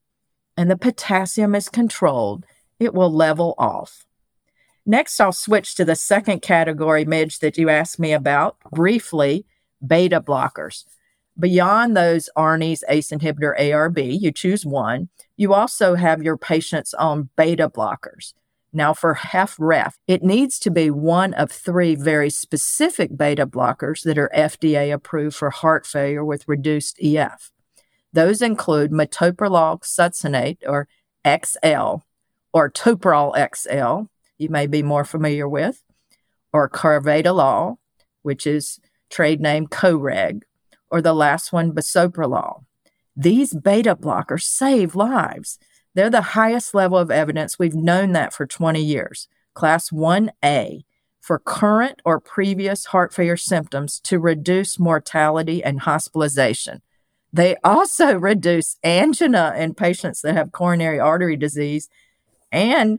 and 0.56 0.70
the 0.70 0.78
potassium 0.78 1.54
is 1.54 1.68
controlled, 1.68 2.46
it 2.78 2.94
will 2.94 3.12
level 3.12 3.54
off. 3.58 4.06
Next, 4.86 5.20
I'll 5.20 5.30
switch 5.30 5.74
to 5.74 5.84
the 5.84 5.94
second 5.94 6.40
category, 6.40 7.04
Midge, 7.04 7.40
that 7.40 7.58
you 7.58 7.68
asked 7.68 7.98
me 7.98 8.14
about 8.14 8.56
briefly 8.72 9.44
beta 9.86 10.22
blockers. 10.22 10.84
Beyond 11.40 11.96
those 11.96 12.28
ARNIs, 12.36 12.84
ACE 12.86 13.10
inhibitor, 13.10 13.58
ARB, 13.58 14.20
you 14.20 14.30
choose 14.30 14.66
one. 14.66 15.08
You 15.38 15.54
also 15.54 15.94
have 15.94 16.22
your 16.22 16.36
patients 16.36 16.92
on 16.92 17.30
beta 17.34 17.70
blockers. 17.70 18.34
Now, 18.74 18.92
for 18.92 19.14
HFrEF, 19.14 19.94
it 20.06 20.22
needs 20.22 20.58
to 20.58 20.70
be 20.70 20.90
one 20.90 21.32
of 21.32 21.50
three 21.50 21.94
very 21.94 22.28
specific 22.28 23.16
beta 23.16 23.46
blockers 23.46 24.02
that 24.02 24.18
are 24.18 24.30
FDA 24.36 24.92
approved 24.92 25.34
for 25.34 25.48
heart 25.48 25.86
failure 25.86 26.24
with 26.24 26.46
reduced 26.46 26.98
EF. 27.02 27.50
Those 28.12 28.42
include 28.42 28.90
metoprolol 28.90 29.80
succinate, 29.80 30.58
or 30.66 30.88
XL, 31.26 32.04
or 32.52 32.70
Toprol 32.70 33.34
XL, 33.56 34.10
you 34.36 34.50
may 34.50 34.66
be 34.66 34.82
more 34.82 35.04
familiar 35.04 35.48
with, 35.48 35.82
or 36.52 36.68
carvedilol, 36.68 37.76
which 38.22 38.46
is 38.46 38.78
trade 39.08 39.40
name 39.40 39.66
Coreg, 39.66 40.42
or 40.90 41.00
the 41.00 41.14
last 41.14 41.52
one, 41.52 41.72
bisoprolol. 41.72 42.64
These 43.16 43.54
beta 43.54 43.94
blockers 43.96 44.42
save 44.42 44.94
lives. 44.94 45.58
They're 45.94 46.10
the 46.10 46.22
highest 46.22 46.74
level 46.74 46.98
of 46.98 47.10
evidence. 47.10 47.58
We've 47.58 47.74
known 47.74 48.12
that 48.12 48.32
for 48.32 48.46
20 48.46 48.82
years. 48.82 49.28
Class 49.54 49.90
1A 49.90 50.84
for 51.20 51.38
current 51.38 52.00
or 52.04 52.18
previous 52.18 52.86
heart 52.86 53.12
failure 53.12 53.36
symptoms 53.36 54.00
to 54.00 54.18
reduce 54.18 54.78
mortality 54.78 55.62
and 55.62 55.80
hospitalization. 55.80 56.82
They 57.32 57.56
also 57.62 58.14
reduce 58.18 58.76
angina 58.82 59.54
in 59.56 59.74
patients 59.74 60.22
that 60.22 60.34
have 60.34 60.52
coronary 60.52 60.98
artery 60.98 61.36
disease 61.36 61.88
and 62.50 62.98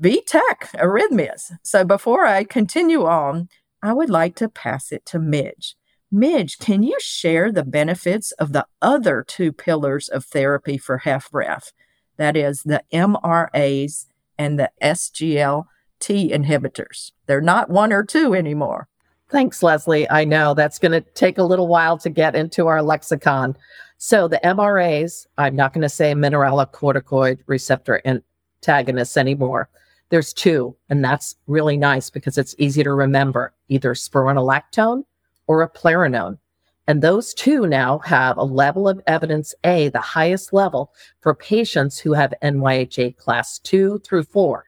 VTach 0.00 0.74
arrhythmias. 0.74 1.52
So 1.62 1.84
before 1.84 2.26
I 2.26 2.44
continue 2.44 3.06
on, 3.06 3.48
I 3.82 3.92
would 3.92 4.10
like 4.10 4.34
to 4.36 4.48
pass 4.48 4.90
it 4.90 5.06
to 5.06 5.18
Midge. 5.18 5.76
Midge, 6.10 6.58
can 6.58 6.82
you 6.82 6.96
share 7.00 7.52
the 7.52 7.64
benefits 7.64 8.32
of 8.32 8.52
the 8.52 8.66
other 8.80 9.22
two 9.26 9.52
pillars 9.52 10.08
of 10.08 10.24
therapy 10.24 10.78
for 10.78 11.00
HFrEF? 11.00 11.72
That 12.16 12.34
is 12.34 12.62
the 12.62 12.82
MRAs 12.92 14.06
and 14.38 14.58
the 14.58 14.70
SGLT 14.82 15.66
inhibitors. 16.00 17.12
They're 17.26 17.42
not 17.42 17.68
one 17.68 17.92
or 17.92 18.04
two 18.04 18.34
anymore. 18.34 18.88
Thanks, 19.28 19.62
Leslie. 19.62 20.08
I 20.08 20.24
know 20.24 20.54
that's 20.54 20.78
going 20.78 20.92
to 20.92 21.02
take 21.12 21.36
a 21.36 21.42
little 21.42 21.68
while 21.68 21.98
to 21.98 22.08
get 22.08 22.34
into 22.34 22.68
our 22.68 22.82
lexicon. 22.82 23.54
So 23.98 24.28
the 24.28 24.40
MRAs, 24.42 25.26
I'm 25.36 25.56
not 25.56 25.74
going 25.74 25.82
to 25.82 25.90
say 25.90 26.14
mineralocorticoid 26.14 27.40
receptor 27.46 28.00
antagonists 28.06 29.18
anymore. 29.18 29.68
There's 30.08 30.32
two, 30.32 30.74
and 30.88 31.04
that's 31.04 31.36
really 31.46 31.76
nice 31.76 32.08
because 32.08 32.38
it's 32.38 32.54
easy 32.56 32.82
to 32.82 32.92
remember 32.92 33.52
either 33.68 33.92
spironolactone 33.92 35.02
or 35.48 35.62
a 35.62 35.68
eplerenone. 35.68 36.38
And 36.86 37.02
those 37.02 37.34
two 37.34 37.66
now 37.66 37.98
have 37.98 38.38
a 38.38 38.44
level 38.44 38.88
of 38.88 39.00
evidence 39.06 39.54
A, 39.64 39.88
the 39.88 40.00
highest 40.00 40.52
level 40.52 40.92
for 41.20 41.34
patients 41.34 41.98
who 41.98 42.14
have 42.14 42.32
NYHA 42.42 43.16
class 43.16 43.58
two 43.58 43.98
through 43.98 44.22
four. 44.22 44.64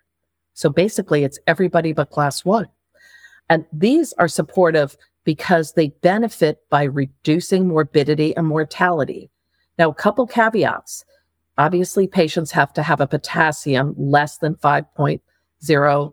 So 0.53 0.69
basically, 0.69 1.25
it's 1.25 1.39
everybody 1.47 1.93
but 1.93 2.11
class 2.11 2.45
one. 2.45 2.67
And 3.49 3.65
these 3.73 4.13
are 4.15 4.29
supportive 4.29 4.97
because 5.25 5.73
they 5.73 5.89
benefit 6.03 6.59
by 6.69 6.83
reducing 6.83 7.67
morbidity 7.67 8.37
and 8.37 8.47
mortality. 8.47 9.31
Now, 9.79 9.91
a 9.91 9.95
couple 9.95 10.27
caveats. 10.27 11.05
Obviously, 11.57 12.07
patients 12.07 12.51
have 12.53 12.73
to 12.75 12.83
have 12.83 13.01
a 13.01 13.07
potassium 13.07 13.95
less 13.97 14.39
than 14.39 14.57
5.0 14.57 15.21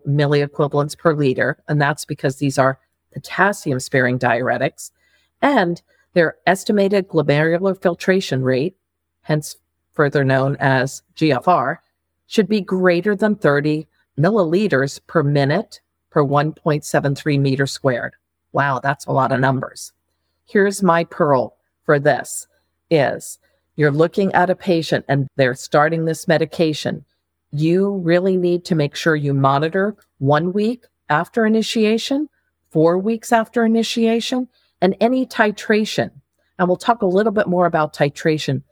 milliequivalents 0.06 0.98
per 0.98 1.14
liter. 1.14 1.62
And 1.68 1.80
that's 1.80 2.04
because 2.06 2.36
these 2.36 2.58
are 2.58 2.80
potassium 3.12 3.80
sparing 3.80 4.18
diuretics. 4.18 4.90
And 5.40 5.80
their 6.14 6.36
estimated 6.46 7.08
glomerular 7.08 7.80
filtration 7.80 8.42
rate, 8.42 8.76
hence 9.22 9.56
further 9.92 10.24
known 10.24 10.56
as 10.56 11.02
GFR, 11.16 11.78
should 12.26 12.48
be 12.48 12.60
greater 12.60 13.16
than 13.16 13.36
30 13.36 13.86
milliliters 14.18 15.00
per 15.06 15.22
minute 15.22 15.80
per 16.10 16.22
1.73 16.22 17.40
meters 17.40 17.72
squared. 17.72 18.14
Wow, 18.52 18.80
that's 18.80 19.06
a 19.06 19.12
lot 19.12 19.32
of 19.32 19.40
numbers. 19.40 19.92
Here's 20.46 20.82
my 20.82 21.04
pearl 21.04 21.56
for 21.84 21.98
this 21.98 22.46
is 22.90 23.38
you're 23.76 23.92
looking 23.92 24.32
at 24.34 24.50
a 24.50 24.56
patient 24.56 25.04
and 25.08 25.28
they're 25.36 25.54
starting 25.54 26.04
this 26.04 26.26
medication. 26.26 27.04
You 27.52 27.96
really 27.98 28.36
need 28.36 28.64
to 28.66 28.74
make 28.74 28.94
sure 28.94 29.14
you 29.14 29.34
monitor 29.34 29.94
one 30.18 30.52
week 30.52 30.84
after 31.08 31.46
initiation, 31.46 32.28
four 32.70 32.98
weeks 32.98 33.32
after 33.32 33.64
initiation, 33.64 34.48
and 34.80 34.96
any 35.00 35.26
titration. 35.26 36.10
And 36.58 36.68
we'll 36.68 36.76
talk 36.76 37.02
a 37.02 37.06
little 37.06 37.32
bit 37.32 37.46
more 37.46 37.66
about 37.66 37.94
titration 37.94 38.62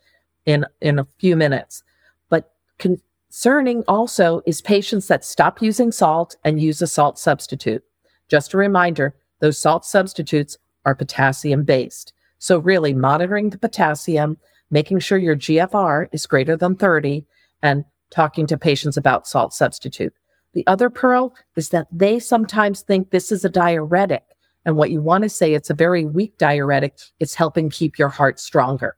in, 0.44 0.66
in 0.80 0.98
a 0.98 1.06
few 1.18 1.36
minutes. 1.36 1.82
But 2.28 2.52
concerning 2.78 3.84
also 3.88 4.42
is 4.46 4.60
patients 4.60 5.08
that 5.08 5.24
stop 5.24 5.60
using 5.62 5.92
salt 5.92 6.36
and 6.44 6.60
use 6.60 6.80
a 6.82 6.86
salt 6.86 7.18
substitute. 7.18 7.82
Just 8.28 8.54
a 8.54 8.58
reminder, 8.58 9.14
those 9.40 9.58
salt 9.58 9.84
substitutes 9.84 10.58
are 10.84 10.94
potassium 10.94 11.64
based. 11.64 12.12
So 12.38 12.58
really 12.58 12.94
monitoring 12.94 13.50
the 13.50 13.58
potassium, 13.58 14.38
making 14.70 15.00
sure 15.00 15.18
your 15.18 15.36
GFR 15.36 16.08
is 16.12 16.26
greater 16.26 16.56
than 16.56 16.76
30 16.76 17.24
and 17.62 17.84
talking 18.10 18.46
to 18.46 18.58
patients 18.58 18.96
about 18.96 19.26
salt 19.26 19.52
substitute. 19.52 20.14
The 20.56 20.66
other 20.66 20.88
pearl 20.88 21.34
is 21.54 21.68
that 21.68 21.86
they 21.92 22.18
sometimes 22.18 22.80
think 22.80 23.10
this 23.10 23.30
is 23.30 23.44
a 23.44 23.50
diuretic 23.50 24.24
and 24.64 24.74
what 24.76 24.90
you 24.90 25.02
want 25.02 25.22
to 25.22 25.28
say, 25.28 25.52
it's 25.52 25.68
a 25.68 25.74
very 25.74 26.06
weak 26.06 26.38
diuretic. 26.38 26.98
It's 27.20 27.34
helping 27.34 27.68
keep 27.68 27.98
your 27.98 28.08
heart 28.08 28.40
stronger. 28.40 28.96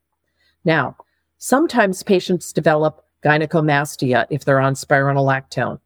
Now, 0.64 0.96
sometimes 1.38 2.04
patients 2.04 2.52
develop 2.52 3.04
gynecomastia 3.24 4.26
if 4.30 4.44
they're 4.44 4.60
on 4.60 4.74
spironolactone. 4.74 5.80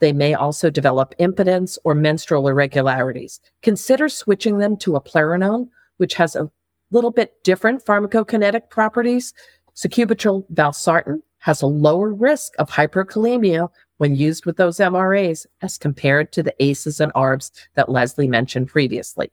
They 0.00 0.12
may 0.12 0.34
also 0.34 0.68
develop 0.68 1.14
impotence 1.18 1.78
or 1.84 1.94
menstrual 1.94 2.48
irregularities. 2.48 3.40
Consider 3.62 4.08
switching 4.08 4.58
them 4.58 4.76
to 4.78 4.92
eplerenone, 4.92 5.68
which 5.96 6.14
has 6.14 6.36
a 6.36 6.50
little 6.90 7.12
bit 7.12 7.42
different 7.44 7.84
pharmacokinetic 7.84 8.68
properties. 8.68 9.32
Sacubitril 9.76 10.44
valsartan 10.52 11.22
has 11.38 11.62
a 11.62 11.66
lower 11.66 12.12
risk 12.12 12.52
of 12.58 12.68
hyperkalemia 12.68 13.68
when 13.98 14.16
used 14.16 14.46
with 14.46 14.56
those 14.56 14.78
MRAs 14.78 15.46
as 15.62 15.78
compared 15.78 16.32
to 16.32 16.42
the 16.42 16.54
ACEs 16.62 17.00
and 17.00 17.12
ARBs 17.14 17.50
that 17.74 17.88
Leslie 17.88 18.28
mentioned 18.28 18.68
previously. 18.68 19.30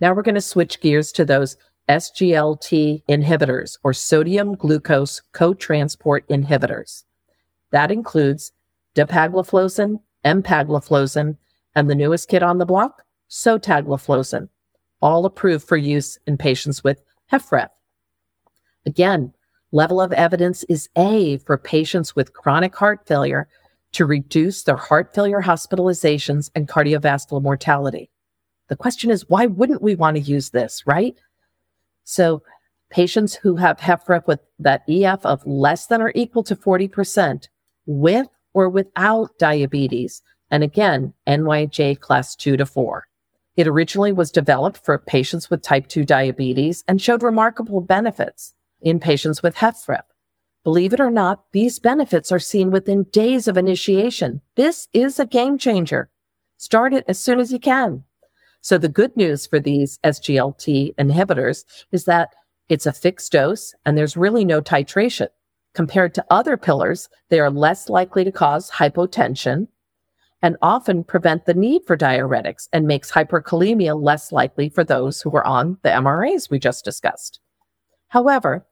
Now 0.00 0.12
we're 0.12 0.22
going 0.22 0.34
to 0.34 0.40
switch 0.40 0.80
gears 0.80 1.10
to 1.12 1.24
those 1.24 1.56
SGLT 1.88 3.02
inhibitors 3.08 3.78
or 3.82 3.92
sodium 3.92 4.54
glucose 4.56 5.22
cotransport 5.32 6.22
inhibitors. 6.28 7.04
That 7.70 7.90
includes 7.90 8.52
dapagliflozin, 8.94 10.00
empagliflozin, 10.24 11.36
And 11.74 11.90
the 11.90 11.94
newest 11.94 12.28
kid 12.28 12.42
on 12.42 12.58
the 12.58 12.66
block, 12.66 13.02
sotagliflozin, 13.30 14.48
all 15.00 15.26
approved 15.26 15.66
for 15.66 15.76
use 15.76 16.18
in 16.26 16.38
patients 16.38 16.82
with 16.82 17.02
HFrEF. 17.32 17.68
Again, 18.86 19.32
level 19.76 20.00
of 20.00 20.12
evidence 20.14 20.64
is 20.64 20.88
A 20.96 21.36
for 21.36 21.58
patients 21.58 22.16
with 22.16 22.32
chronic 22.32 22.74
heart 22.74 23.06
failure 23.06 23.46
to 23.92 24.06
reduce 24.06 24.62
their 24.62 24.76
heart 24.76 25.14
failure 25.14 25.42
hospitalizations 25.42 26.50
and 26.54 26.66
cardiovascular 26.66 27.42
mortality. 27.42 28.10
The 28.68 28.76
question 28.76 29.10
is, 29.10 29.28
why 29.28 29.44
wouldn't 29.44 29.82
we 29.82 29.94
want 29.94 30.16
to 30.16 30.22
use 30.22 30.50
this, 30.50 30.82
right? 30.86 31.14
So 32.04 32.42
patients 32.90 33.34
who 33.34 33.56
have 33.56 33.76
HFrEF 33.76 34.26
with 34.26 34.40
that 34.58 34.82
EF 34.88 35.24
of 35.26 35.46
less 35.46 35.86
than 35.86 36.00
or 36.00 36.10
equal 36.14 36.42
to 36.44 36.56
40% 36.56 37.46
with 37.84 38.28
or 38.54 38.70
without 38.70 39.38
diabetes. 39.38 40.22
And 40.50 40.64
again, 40.64 41.12
NYJ 41.28 42.00
class 42.00 42.34
two 42.34 42.56
to 42.56 42.64
four. 42.64 43.04
It 43.56 43.68
originally 43.68 44.12
was 44.12 44.30
developed 44.30 44.84
for 44.84 44.98
patients 44.98 45.50
with 45.50 45.62
type 45.62 45.88
2 45.88 46.04
diabetes 46.04 46.84
and 46.86 47.00
showed 47.00 47.22
remarkable 47.22 47.80
benefits 47.80 48.54
in 48.80 49.00
patients 49.00 49.42
with 49.42 49.56
HFrEF. 49.56 50.02
Believe 50.64 50.92
it 50.92 51.00
or 51.00 51.10
not, 51.10 51.44
these 51.52 51.78
benefits 51.78 52.32
are 52.32 52.40
seen 52.40 52.70
within 52.70 53.04
days 53.04 53.46
of 53.46 53.56
initiation. 53.56 54.40
This 54.56 54.88
is 54.92 55.20
a 55.20 55.26
game 55.26 55.58
changer. 55.58 56.10
Start 56.56 56.92
it 56.92 57.04
as 57.06 57.18
soon 57.18 57.38
as 57.38 57.52
you 57.52 57.60
can. 57.60 58.04
So 58.62 58.78
the 58.78 58.88
good 58.88 59.16
news 59.16 59.46
for 59.46 59.60
these 59.60 59.98
SGLT 60.02 60.94
inhibitors 60.96 61.64
is 61.92 62.04
that 62.06 62.30
it's 62.68 62.86
a 62.86 62.92
fixed 62.92 63.30
dose 63.30 63.74
and 63.84 63.96
there's 63.96 64.16
really 64.16 64.44
no 64.44 64.60
titration. 64.60 65.28
Compared 65.72 66.14
to 66.14 66.26
other 66.30 66.56
pillars, 66.56 67.08
they 67.28 67.38
are 67.38 67.50
less 67.50 67.88
likely 67.88 68.24
to 68.24 68.32
cause 68.32 68.70
hypotension 68.72 69.68
and 70.42 70.56
often 70.62 71.04
prevent 71.04 71.44
the 71.44 71.54
need 71.54 71.82
for 71.86 71.96
diuretics 71.96 72.68
and 72.72 72.86
makes 72.86 73.12
hyperkalemia 73.12 74.00
less 74.02 74.32
likely 74.32 74.68
for 74.68 74.82
those 74.82 75.22
who 75.22 75.30
are 75.36 75.46
on 75.46 75.78
the 75.82 75.90
MRAs 75.90 76.50
we 76.50 76.58
just 76.58 76.84
discussed. 76.84 77.40
However, 78.16 78.66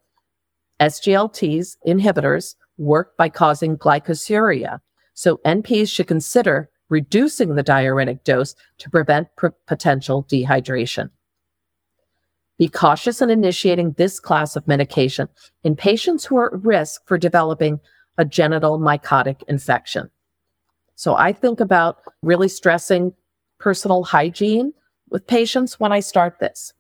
SGLTs 0.80 1.76
inhibitors 1.86 2.54
work 2.78 3.14
by 3.18 3.28
causing 3.28 3.76
glycosuria, 3.76 4.80
so 5.12 5.36
NPs 5.44 5.90
should 5.90 6.06
consider 6.06 6.70
reducing 6.88 7.54
the 7.54 7.62
diuretic 7.62 8.24
dose 8.24 8.54
to 8.78 8.88
prevent 8.88 9.28
pr- 9.36 9.48
potential 9.66 10.24
dehydration. 10.32 11.10
Be 12.56 12.68
cautious 12.68 13.20
in 13.20 13.28
initiating 13.28 13.92
this 13.92 14.18
class 14.18 14.56
of 14.56 14.66
medication 14.66 15.28
in 15.62 15.76
patients 15.76 16.24
who 16.24 16.38
are 16.38 16.54
at 16.54 16.64
risk 16.64 17.06
for 17.06 17.18
developing 17.18 17.80
a 18.16 18.24
genital 18.24 18.78
mycotic 18.78 19.42
infection. 19.46 20.08
So 20.94 21.16
I 21.16 21.34
think 21.34 21.60
about 21.60 21.98
really 22.22 22.48
stressing 22.48 23.12
personal 23.58 24.04
hygiene 24.04 24.72
with 25.10 25.26
patients 25.26 25.78
when 25.78 25.92
I 25.92 26.00
start 26.00 26.38
this. 26.40 26.72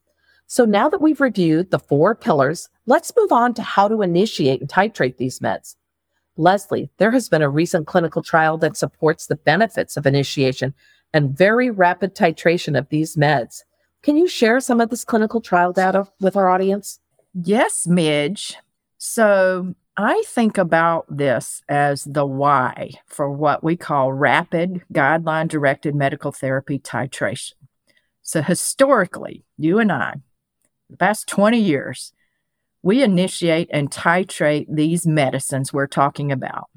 So 0.46 0.64
now 0.64 0.88
that 0.88 1.00
we've 1.00 1.20
reviewed 1.20 1.70
the 1.70 1.78
four 1.78 2.14
pillars, 2.14 2.68
let's 2.86 3.12
move 3.16 3.32
on 3.32 3.54
to 3.54 3.62
how 3.62 3.88
to 3.88 4.02
initiate 4.02 4.60
and 4.60 4.68
titrate 4.68 5.16
these 5.16 5.40
meds. 5.40 5.76
Leslie, 6.36 6.90
there 6.98 7.12
has 7.12 7.28
been 7.28 7.42
a 7.42 7.48
recent 7.48 7.86
clinical 7.86 8.22
trial 8.22 8.58
that 8.58 8.76
supports 8.76 9.26
the 9.26 9.36
benefits 9.36 9.96
of 9.96 10.06
initiation 10.06 10.74
and 11.12 11.36
very 11.36 11.70
rapid 11.70 12.14
titration 12.14 12.76
of 12.76 12.88
these 12.88 13.16
meds. 13.16 13.62
Can 14.02 14.16
you 14.16 14.28
share 14.28 14.60
some 14.60 14.80
of 14.80 14.90
this 14.90 15.04
clinical 15.04 15.40
trial 15.40 15.72
data 15.72 16.08
with 16.20 16.36
our 16.36 16.48
audience? 16.48 17.00
Yes, 17.32 17.86
Midge. 17.86 18.56
So 18.98 19.74
I 19.96 20.24
think 20.26 20.58
about 20.58 21.06
this 21.08 21.62
as 21.68 22.04
the 22.04 22.26
why 22.26 22.90
for 23.06 23.30
what 23.30 23.62
we 23.62 23.76
call 23.76 24.12
rapid 24.12 24.82
guideline 24.92 25.48
directed 25.48 25.94
medical 25.94 26.32
therapy 26.32 26.80
titration. 26.80 27.52
So, 28.20 28.40
historically, 28.42 29.44
you 29.58 29.78
and 29.78 29.92
I, 29.92 30.14
the 30.94 31.04
past 31.04 31.26
20 31.26 31.58
years, 31.58 32.12
we 32.82 33.02
initiate 33.02 33.68
and 33.72 33.90
titrate 33.90 34.66
these 34.68 35.06
medicines 35.06 35.72
we're 35.72 35.86
talking 35.86 36.30
about. 36.30 36.68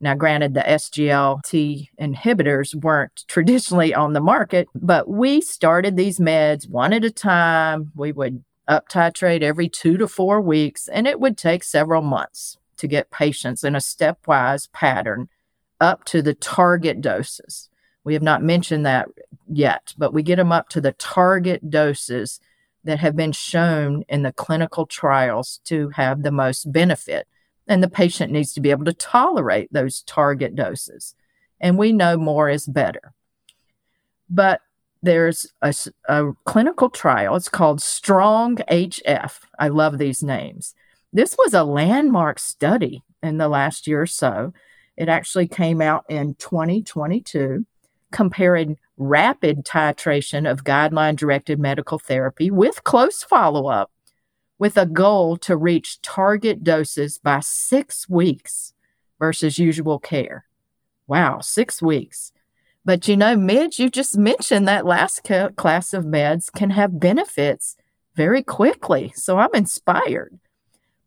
Now, 0.00 0.14
granted, 0.14 0.54
the 0.54 0.60
SGLT 0.60 1.88
inhibitors 2.00 2.74
weren't 2.74 3.24
traditionally 3.28 3.94
on 3.94 4.12
the 4.12 4.20
market, 4.20 4.68
but 4.74 5.08
we 5.08 5.40
started 5.40 5.96
these 5.96 6.18
meds 6.18 6.68
one 6.68 6.92
at 6.92 7.04
a 7.04 7.10
time. 7.10 7.92
We 7.94 8.12
would 8.12 8.44
up 8.66 8.88
titrate 8.88 9.42
every 9.42 9.68
two 9.68 9.98
to 9.98 10.08
four 10.08 10.40
weeks, 10.40 10.88
and 10.88 11.06
it 11.06 11.20
would 11.20 11.36
take 11.36 11.62
several 11.62 12.02
months 12.02 12.58
to 12.78 12.88
get 12.88 13.10
patients 13.10 13.62
in 13.62 13.74
a 13.74 13.78
stepwise 13.78 14.70
pattern 14.72 15.28
up 15.80 16.04
to 16.04 16.22
the 16.22 16.34
target 16.34 17.00
doses. 17.00 17.68
We 18.04 18.14
have 18.14 18.22
not 18.22 18.42
mentioned 18.42 18.86
that 18.86 19.08
yet, 19.48 19.94
but 19.98 20.12
we 20.12 20.22
get 20.22 20.36
them 20.36 20.52
up 20.52 20.68
to 20.70 20.80
the 20.80 20.92
target 20.92 21.70
doses 21.70 22.40
that 22.84 22.98
have 23.00 23.16
been 23.16 23.32
shown 23.32 24.04
in 24.08 24.22
the 24.22 24.32
clinical 24.32 24.86
trials 24.86 25.60
to 25.64 25.88
have 25.90 26.22
the 26.22 26.30
most 26.30 26.70
benefit. 26.72 27.26
And 27.66 27.82
the 27.82 27.88
patient 27.88 28.30
needs 28.30 28.52
to 28.52 28.60
be 28.60 28.70
able 28.70 28.84
to 28.84 28.92
tolerate 28.92 29.72
those 29.72 30.02
target 30.02 30.54
doses. 30.54 31.14
And 31.60 31.78
we 31.78 31.92
know 31.92 32.16
more 32.16 32.50
is 32.50 32.66
better. 32.66 33.12
But 34.28 34.60
there's 35.02 35.46
a, 35.62 35.74
a, 36.08 36.32
clinical 36.44 36.88
trial. 36.88 37.36
It's 37.36 37.48
called 37.48 37.82
Strong 37.82 38.56
HF. 38.70 39.40
I 39.58 39.68
love 39.68 39.98
these 39.98 40.22
names. 40.22 40.74
This 41.12 41.36
was 41.38 41.54
a 41.54 41.64
landmark 41.64 42.38
study 42.38 43.02
in 43.22 43.38
the 43.38 43.48
last 43.48 43.86
year 43.86 44.02
or 44.02 44.06
so. 44.06 44.52
It 44.96 45.08
actually 45.08 45.48
came 45.48 45.80
out 45.80 46.04
in 46.08 46.34
2022, 46.36 47.66
comparing 48.12 48.78
rapid 48.96 49.64
titration 49.64 50.50
of 50.50 50.64
guideline 50.64 51.16
directed 51.16 51.58
medical 51.58 51.98
therapy 51.98 52.50
with 52.50 52.84
close 52.84 53.22
follow 53.22 53.66
up 53.66 53.90
with 54.58 54.76
a 54.76 54.86
goal 54.86 55.36
to 55.36 55.56
reach 55.56 56.00
target 56.00 56.62
doses 56.62 57.18
by 57.18 57.40
six 57.40 58.08
weeks 58.08 58.72
versus 59.18 59.58
usual 59.58 59.98
care. 59.98 60.46
Wow, 61.06 61.40
six 61.40 61.82
weeks. 61.82 62.32
But 62.84 63.08
you 63.08 63.16
know, 63.16 63.36
Midge, 63.36 63.78
you 63.78 63.90
just 63.90 64.16
mentioned 64.16 64.68
that 64.68 64.86
last 64.86 65.24
ca- 65.24 65.50
class 65.50 65.92
of 65.92 66.04
meds 66.04 66.52
can 66.52 66.70
have 66.70 67.00
benefits 67.00 67.76
very 68.14 68.42
quickly. 68.42 69.12
So 69.16 69.38
I'm 69.38 69.54
inspired. 69.54 70.38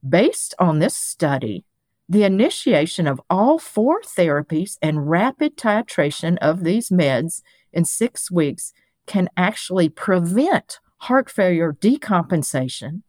Based 0.08 0.54
on 0.60 0.80
this 0.80 0.95
study, 0.95 1.63
the 2.10 2.23
initiation 2.23 3.08
of 3.08 3.21
all 3.30 3.60
four 3.60 4.02
therapies 4.02 4.78
and 4.82 5.10
rapid 5.10 5.58
titration 5.58 6.38
of 6.39 6.63
these 6.63 6.89
meds 6.89 7.41
in 7.73 7.86
six 7.86 8.32
weeks 8.32 8.73
can 9.06 9.30
actually 9.38 9.89
prevent 9.89 10.80
heart 11.01 11.30
failure 11.30 11.73
decompensation, 11.73 13.01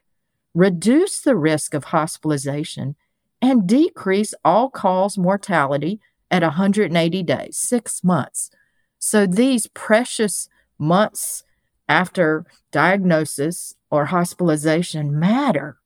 reduce 0.55 1.21
the 1.21 1.37
risk 1.37 1.75
of 1.75 1.85
hospitalization, 1.85 2.97
and 3.41 3.67
decrease 3.67 4.35
all 4.45 4.69
cause 4.69 5.17
mortality 5.17 6.01
at 6.31 6.43
180 6.43 7.23
days, 7.23 7.57
six 7.57 8.03
months. 8.05 8.51
So 8.99 9.27
these 9.27 9.69
precious 9.69 10.49
months 10.79 11.45
after 11.89 12.45
diagnosis 12.71 13.75
or 13.91 14.07
hospitalization 14.07 15.19
matter. 15.19 15.79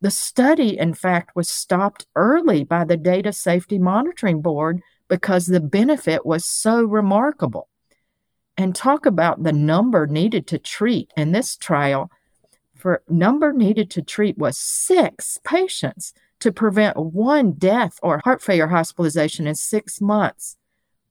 The 0.00 0.10
study, 0.10 0.76
in 0.78 0.94
fact, 0.94 1.36
was 1.36 1.48
stopped 1.48 2.06
early 2.16 2.64
by 2.64 2.84
the 2.84 2.96
Data 2.96 3.32
Safety 3.32 3.78
Monitoring 3.78 4.42
Board 4.42 4.80
because 5.08 5.46
the 5.46 5.60
benefit 5.60 6.26
was 6.26 6.44
so 6.44 6.82
remarkable 6.82 7.68
and 8.56 8.74
talk 8.74 9.06
about 9.06 9.42
the 9.42 9.52
number 9.52 10.06
needed 10.06 10.46
to 10.48 10.58
treat 10.58 11.12
in 11.16 11.32
this 11.32 11.56
trial 11.56 12.10
for 12.84 13.02
number 13.08 13.50
needed 13.50 13.88
to 13.92 14.02
treat 14.02 14.36
was 14.36 14.58
six 14.58 15.38
patients 15.42 16.12
to 16.40 16.52
prevent 16.52 16.98
one 16.98 17.52
death 17.52 17.98
or 18.02 18.20
heart 18.24 18.42
failure 18.42 18.66
hospitalization 18.66 19.46
in 19.46 19.54
six 19.54 20.02
months. 20.02 20.58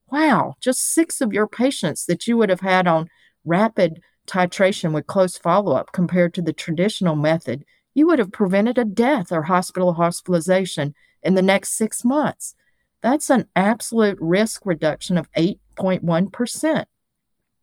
Wow, 0.08 0.54
just 0.60 0.94
six 0.94 1.20
of 1.20 1.32
your 1.32 1.48
patients 1.48 2.06
that 2.06 2.28
you 2.28 2.36
would 2.36 2.48
have 2.48 2.60
had 2.60 2.86
on 2.86 3.08
rapid 3.44 4.00
titration 4.28 4.92
with 4.92 5.08
close 5.08 5.36
follow 5.36 5.74
up 5.74 5.90
compared 5.92 6.32
to 6.34 6.42
the 6.42 6.52
traditional 6.52 7.16
method, 7.16 7.64
you 7.92 8.06
would 8.06 8.20
have 8.20 8.30
prevented 8.30 8.78
a 8.78 8.84
death 8.84 9.32
or 9.32 9.42
hospital 9.42 9.94
hospitalization 9.94 10.94
in 11.24 11.34
the 11.34 11.42
next 11.42 11.76
six 11.76 12.04
months. 12.04 12.54
That's 13.00 13.30
an 13.30 13.48
absolute 13.56 14.18
risk 14.20 14.64
reduction 14.64 15.18
of 15.18 15.28
8.1%. 15.32 16.84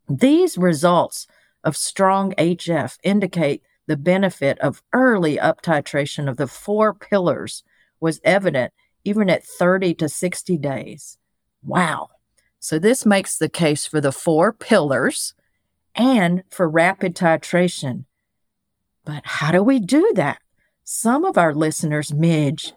These 0.08 0.58
results 0.58 1.26
of 1.64 1.76
strong 1.76 2.32
HF 2.38 2.98
indicate 3.02 3.62
the 3.86 3.96
benefit 3.96 4.58
of 4.58 4.82
early 4.92 5.38
up 5.38 5.62
titration 5.62 6.28
of 6.28 6.36
the 6.36 6.46
four 6.46 6.94
pillars 6.94 7.62
was 8.00 8.20
evident 8.24 8.72
even 9.04 9.28
at 9.28 9.44
30 9.44 9.94
to 9.94 10.08
60 10.08 10.56
days. 10.58 11.18
Wow. 11.64 12.10
So, 12.58 12.78
this 12.78 13.04
makes 13.04 13.36
the 13.36 13.48
case 13.48 13.86
for 13.86 14.00
the 14.00 14.12
four 14.12 14.52
pillars 14.52 15.34
and 15.94 16.44
for 16.48 16.68
rapid 16.68 17.16
titration. 17.16 18.04
But 19.04 19.22
how 19.24 19.50
do 19.50 19.62
we 19.62 19.80
do 19.80 20.12
that? 20.14 20.38
Some 20.84 21.24
of 21.24 21.36
our 21.36 21.54
listeners, 21.54 22.12
Midge, 22.12 22.72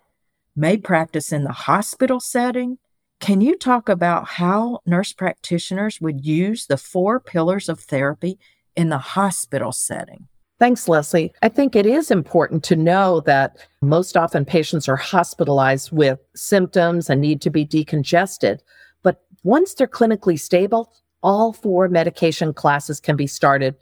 may 0.56 0.78
practice 0.78 1.32
in 1.32 1.44
the 1.44 1.52
hospital 1.52 2.20
setting, 2.20 2.78
Can 3.20 3.42
you 3.42 3.58
talk 3.58 3.90
about 3.90 4.28
how 4.28 4.80
nurse 4.86 5.14
practitioners 5.14 6.00
would 6.02 6.26
use 6.26 6.68
the 6.68 6.78
four 6.78 7.20
pillars 7.20 7.70
of 7.70 7.80
therapy 7.80 8.38
in 8.76 8.90
the 8.90 8.98
hospital 8.98 9.72
setting? 9.72 10.28
Thanks, 10.60 10.88
Leslie. 10.88 11.34
I 11.42 11.50
think 11.50 11.76
it 11.76 11.86
is 11.86 12.12
important 12.12 12.64
to 12.66 12.76
know 12.76 13.20
that 13.22 13.58
most 13.82 14.16
often 14.16 14.46
patients 14.46 14.88
are 14.88 14.96
hospitalized 14.96 15.92
with 15.92 16.20
symptoms 16.36 17.10
and 17.10 17.20
need 17.20 17.42
to 17.42 17.50
be 17.50 17.66
decongested. 17.66 18.60
But 19.04 19.22
once 19.44 19.74
they're 19.74 19.88
clinically 19.88 20.40
stable, 20.40 20.94
all 21.22 21.52
four 21.52 21.90
medication 21.90 22.54
classes 22.54 23.00
can 23.00 23.18
be 23.18 23.28
started 23.28 23.76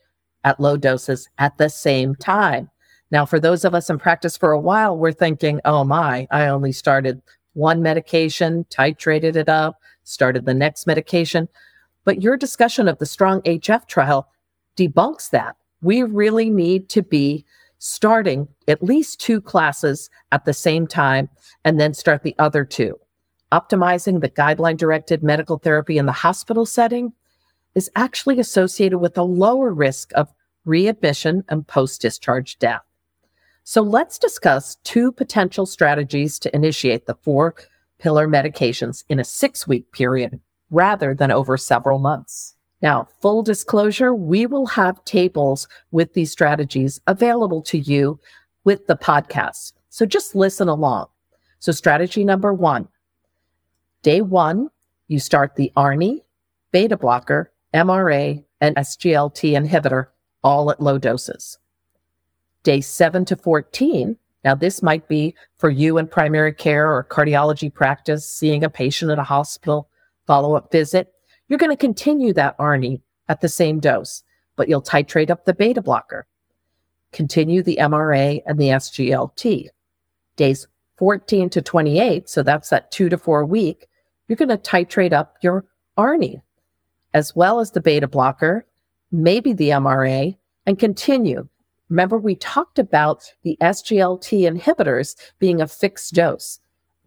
at 0.43 0.59
low 0.59 0.77
doses 0.77 1.29
at 1.37 1.57
the 1.57 1.69
same 1.69 2.15
time. 2.15 2.69
Now, 3.11 3.25
for 3.25 3.39
those 3.39 3.63
of 3.63 3.75
us 3.75 3.89
in 3.89 3.99
practice 3.99 4.35
for 4.35 4.51
a 4.51 4.59
while, 4.59 4.97
we're 4.97 5.11
thinking, 5.11 5.59
oh 5.65 5.83
my, 5.83 6.27
I 6.31 6.47
only 6.47 6.71
started 6.71 7.21
one 7.53 7.81
medication, 7.81 8.65
titrated 8.69 9.35
it 9.35 9.49
up, 9.49 9.79
started 10.03 10.45
the 10.45 10.53
next 10.53 10.87
medication. 10.87 11.47
But 12.03 12.21
your 12.21 12.37
discussion 12.37 12.87
of 12.87 12.97
the 12.99 13.05
strong 13.05 13.41
HF 13.41 13.87
trial 13.87 14.27
debunks 14.77 15.29
that. 15.29 15.55
We 15.81 16.03
really 16.03 16.49
need 16.49 16.89
to 16.89 17.01
be 17.01 17.45
starting 17.77 18.47
at 18.67 18.81
least 18.81 19.19
two 19.19 19.41
classes 19.41 20.09
at 20.31 20.45
the 20.45 20.53
same 20.53 20.87
time 20.87 21.29
and 21.65 21.79
then 21.79 21.93
start 21.93 22.23
the 22.23 22.35
other 22.39 22.63
two. 22.63 22.97
Optimizing 23.51 24.21
the 24.21 24.29
guideline 24.29 24.77
directed 24.77 25.21
medical 25.21 25.57
therapy 25.57 25.97
in 25.97 26.05
the 26.05 26.11
hospital 26.11 26.65
setting 26.65 27.13
is 27.75 27.89
actually 27.95 28.39
associated 28.39 28.99
with 28.99 29.17
a 29.17 29.23
lower 29.23 29.73
risk 29.73 30.11
of 30.15 30.33
readmission 30.65 31.43
and 31.49 31.67
post 31.67 32.01
discharge 32.01 32.57
death. 32.57 32.81
So 33.65 33.81
let's 33.81 34.19
discuss 34.19 34.75
two 34.83 35.11
potential 35.11 35.65
strategies 35.65 36.37
to 36.39 36.53
initiate 36.53 37.05
the 37.05 37.15
four 37.15 37.55
pillar 37.97 38.27
medications 38.27 39.05
in 39.07 39.19
a 39.19 39.23
six 39.23 39.65
week 39.65 39.89
period 39.93 40.39
rather 40.69 41.13
than 41.13 41.31
over 41.31 41.55
several 41.55 41.99
months. 41.99 42.55
Now, 42.81 43.07
full 43.21 43.41
disclosure, 43.41 44.13
we 44.13 44.45
will 44.45 44.65
have 44.65 45.05
tables 45.05 45.69
with 45.91 46.13
these 46.13 46.31
strategies 46.31 46.99
available 47.07 47.61
to 47.63 47.77
you 47.77 48.19
with 48.65 48.87
the 48.87 48.97
podcast. 48.97 49.71
So 49.89 50.05
just 50.05 50.35
listen 50.35 50.67
along. 50.67 51.07
So 51.59 51.71
strategy 51.71 52.25
number 52.25 52.53
one, 52.53 52.89
day 54.01 54.19
one, 54.19 54.69
you 55.07 55.19
start 55.19 55.55
the 55.55 55.71
ARNI, 55.77 56.25
beta 56.73 56.97
blocker, 56.97 57.53
MRA, 57.73 58.43
and 58.59 58.75
SGLT 58.75 59.53
inhibitor 59.53 60.07
all 60.43 60.69
at 60.69 60.81
low 60.81 60.97
doses 60.97 61.57
day 62.63 62.81
7 62.81 63.25
to 63.25 63.35
14. 63.35 64.17
Now, 64.43 64.55
this 64.55 64.83
might 64.83 65.07
be 65.07 65.35
for 65.57 65.69
you 65.69 65.97
in 65.97 66.07
primary 66.07 66.53
care 66.53 66.91
or 66.91 67.03
cardiology 67.03 67.73
practice, 67.73 68.29
seeing 68.29 68.63
a 68.63 68.69
patient 68.69 69.11
at 69.11 69.19
a 69.19 69.23
hospital, 69.23 69.89
follow 70.27 70.55
up 70.55 70.71
visit. 70.71 71.13
You're 71.47 71.59
going 71.59 71.71
to 71.71 71.77
continue 71.77 72.33
that 72.33 72.57
ARNI 72.57 73.01
at 73.29 73.41
the 73.41 73.49
same 73.49 73.79
dose, 73.79 74.23
but 74.55 74.67
you'll 74.67 74.81
titrate 74.81 75.29
up 75.29 75.45
the 75.45 75.53
beta 75.53 75.81
blocker. 75.81 76.27
Continue 77.11 77.63
the 77.63 77.77
MRA 77.79 78.41
and 78.45 78.59
the 78.59 78.69
SGLT. 78.69 79.67
Days 80.35 80.67
14 80.97 81.49
to 81.51 81.61
28, 81.61 82.27
so 82.27 82.43
that's 82.43 82.69
that 82.69 82.91
two 82.91 83.09
to 83.09 83.17
four 83.17 83.45
week, 83.45 83.87
you're 84.27 84.35
going 84.35 84.49
to 84.49 84.57
titrate 84.57 85.13
up 85.13 85.37
your 85.41 85.65
ARNI 85.97 86.41
as 87.13 87.35
well 87.35 87.59
as 87.59 87.71
the 87.71 87.81
beta 87.81 88.07
blocker, 88.07 88.65
maybe 89.11 89.53
the 89.53 89.69
MRA, 89.69 90.35
and 90.65 90.79
continue 90.79 91.47
Remember, 91.89 92.17
we 92.17 92.35
talked 92.35 92.79
about 92.79 93.31
the 93.43 93.57
SGLT 93.61 94.41
inhibitors 94.41 95.15
being 95.39 95.61
a 95.61 95.67
fixed 95.67 96.13
dose. 96.13 96.59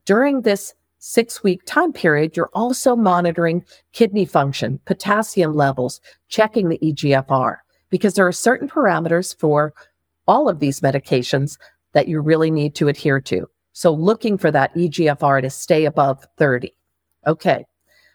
During 0.05 0.43
this 0.43 0.75
six 0.99 1.43
week 1.43 1.63
time 1.67 1.93
period, 1.93 2.37
you're 2.37 2.51
also 2.53 2.97
monitoring 2.97 3.65
kidney 3.93 4.25
function, 4.25 4.81
potassium 4.85 5.55
levels, 5.55 6.01
checking 6.29 6.69
the 6.69 6.79
EGFR, 6.79 7.59
because 7.91 8.15
there 8.15 8.27
are 8.27 8.33
certain 8.33 8.69
parameters 8.69 9.37
for 9.39 9.73
all 10.27 10.49
of 10.49 10.59
these 10.59 10.81
medications 10.81 11.59
that 11.93 12.09
you 12.09 12.21
really 12.21 12.51
need 12.51 12.75
to 12.75 12.89
adhere 12.89 13.21
to. 13.21 13.49
So 13.73 13.93
looking 13.93 14.39
for 14.39 14.51
that 14.51 14.75
EGFR 14.75 15.43
to 15.43 15.51
stay 15.51 15.85
above 15.85 16.27
30. 16.39 16.75
Okay. 17.27 17.65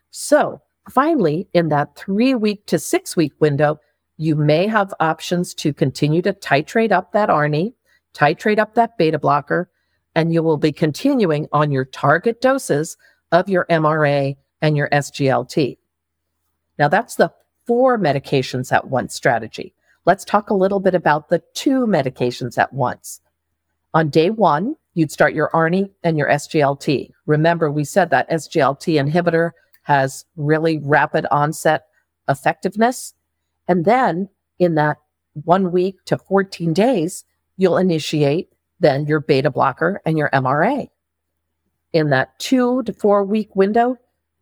So 0.09 0.61
finally, 0.89 1.47
in 1.53 1.69
that 1.69 1.95
three 1.95 2.35
week 2.35 2.65
to 2.67 2.79
six 2.79 3.15
week 3.15 3.33
window, 3.39 3.79
you 4.21 4.35
may 4.35 4.67
have 4.67 4.93
options 4.99 5.51
to 5.55 5.73
continue 5.73 6.21
to 6.21 6.31
titrate 6.31 6.91
up 6.91 7.11
that 7.11 7.29
ARNI, 7.29 7.73
titrate 8.13 8.59
up 8.59 8.75
that 8.75 8.95
beta 8.95 9.17
blocker, 9.17 9.67
and 10.13 10.31
you 10.31 10.43
will 10.43 10.57
be 10.57 10.71
continuing 10.71 11.47
on 11.51 11.71
your 11.71 11.85
target 11.85 12.39
doses 12.39 12.97
of 13.31 13.49
your 13.49 13.65
MRA 13.67 14.37
and 14.61 14.77
your 14.77 14.89
SGLT. 14.89 15.79
Now, 16.77 16.87
that's 16.87 17.15
the 17.15 17.33
four 17.65 17.97
medications 17.97 18.71
at 18.71 18.89
once 18.89 19.15
strategy. 19.15 19.73
Let's 20.05 20.23
talk 20.23 20.51
a 20.51 20.55
little 20.55 20.79
bit 20.79 20.93
about 20.93 21.29
the 21.29 21.41
two 21.55 21.87
medications 21.87 22.59
at 22.59 22.71
once. 22.71 23.21
On 23.95 24.07
day 24.07 24.29
one, 24.29 24.75
you'd 24.93 25.11
start 25.11 25.33
your 25.33 25.49
ARNI 25.51 25.89
and 26.03 26.15
your 26.15 26.29
SGLT. 26.29 27.09
Remember, 27.25 27.71
we 27.71 27.83
said 27.83 28.11
that 28.11 28.29
SGLT 28.29 29.03
inhibitor 29.03 29.49
has 29.81 30.25
really 30.35 30.77
rapid 30.77 31.25
onset 31.31 31.85
effectiveness. 32.29 33.15
And 33.67 33.85
then 33.85 34.29
in 34.59 34.75
that 34.75 34.97
one 35.33 35.71
week 35.71 36.03
to 36.05 36.17
14 36.17 36.73
days, 36.73 37.23
you'll 37.57 37.77
initiate 37.77 38.49
then 38.79 39.05
your 39.05 39.19
beta 39.19 39.51
blocker 39.51 40.01
and 40.05 40.17
your 40.17 40.29
MRA. 40.31 40.89
In 41.93 42.09
that 42.09 42.37
two 42.39 42.83
to 42.83 42.93
four 42.93 43.23
week 43.23 43.55
window, 43.55 43.97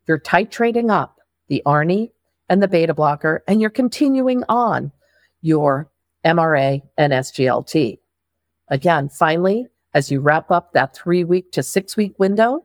you're 0.06 0.18
titrating 0.18 0.90
up 0.90 1.20
the 1.48 1.62
ARNI 1.66 2.10
and 2.48 2.62
the 2.62 2.68
beta 2.68 2.94
blocker, 2.94 3.44
and 3.46 3.60
you're 3.60 3.70
continuing 3.70 4.42
on 4.48 4.90
your 5.42 5.90
MRA 6.24 6.82
and 6.96 7.12
SGLT. 7.12 7.98
Again, 8.68 9.08
finally, 9.08 9.66
as 9.94 10.10
you 10.10 10.20
wrap 10.20 10.50
up 10.50 10.72
that 10.72 10.94
three 10.94 11.24
week 11.24 11.52
to 11.52 11.62
six 11.62 11.96
week 11.96 12.18
window, 12.18 12.64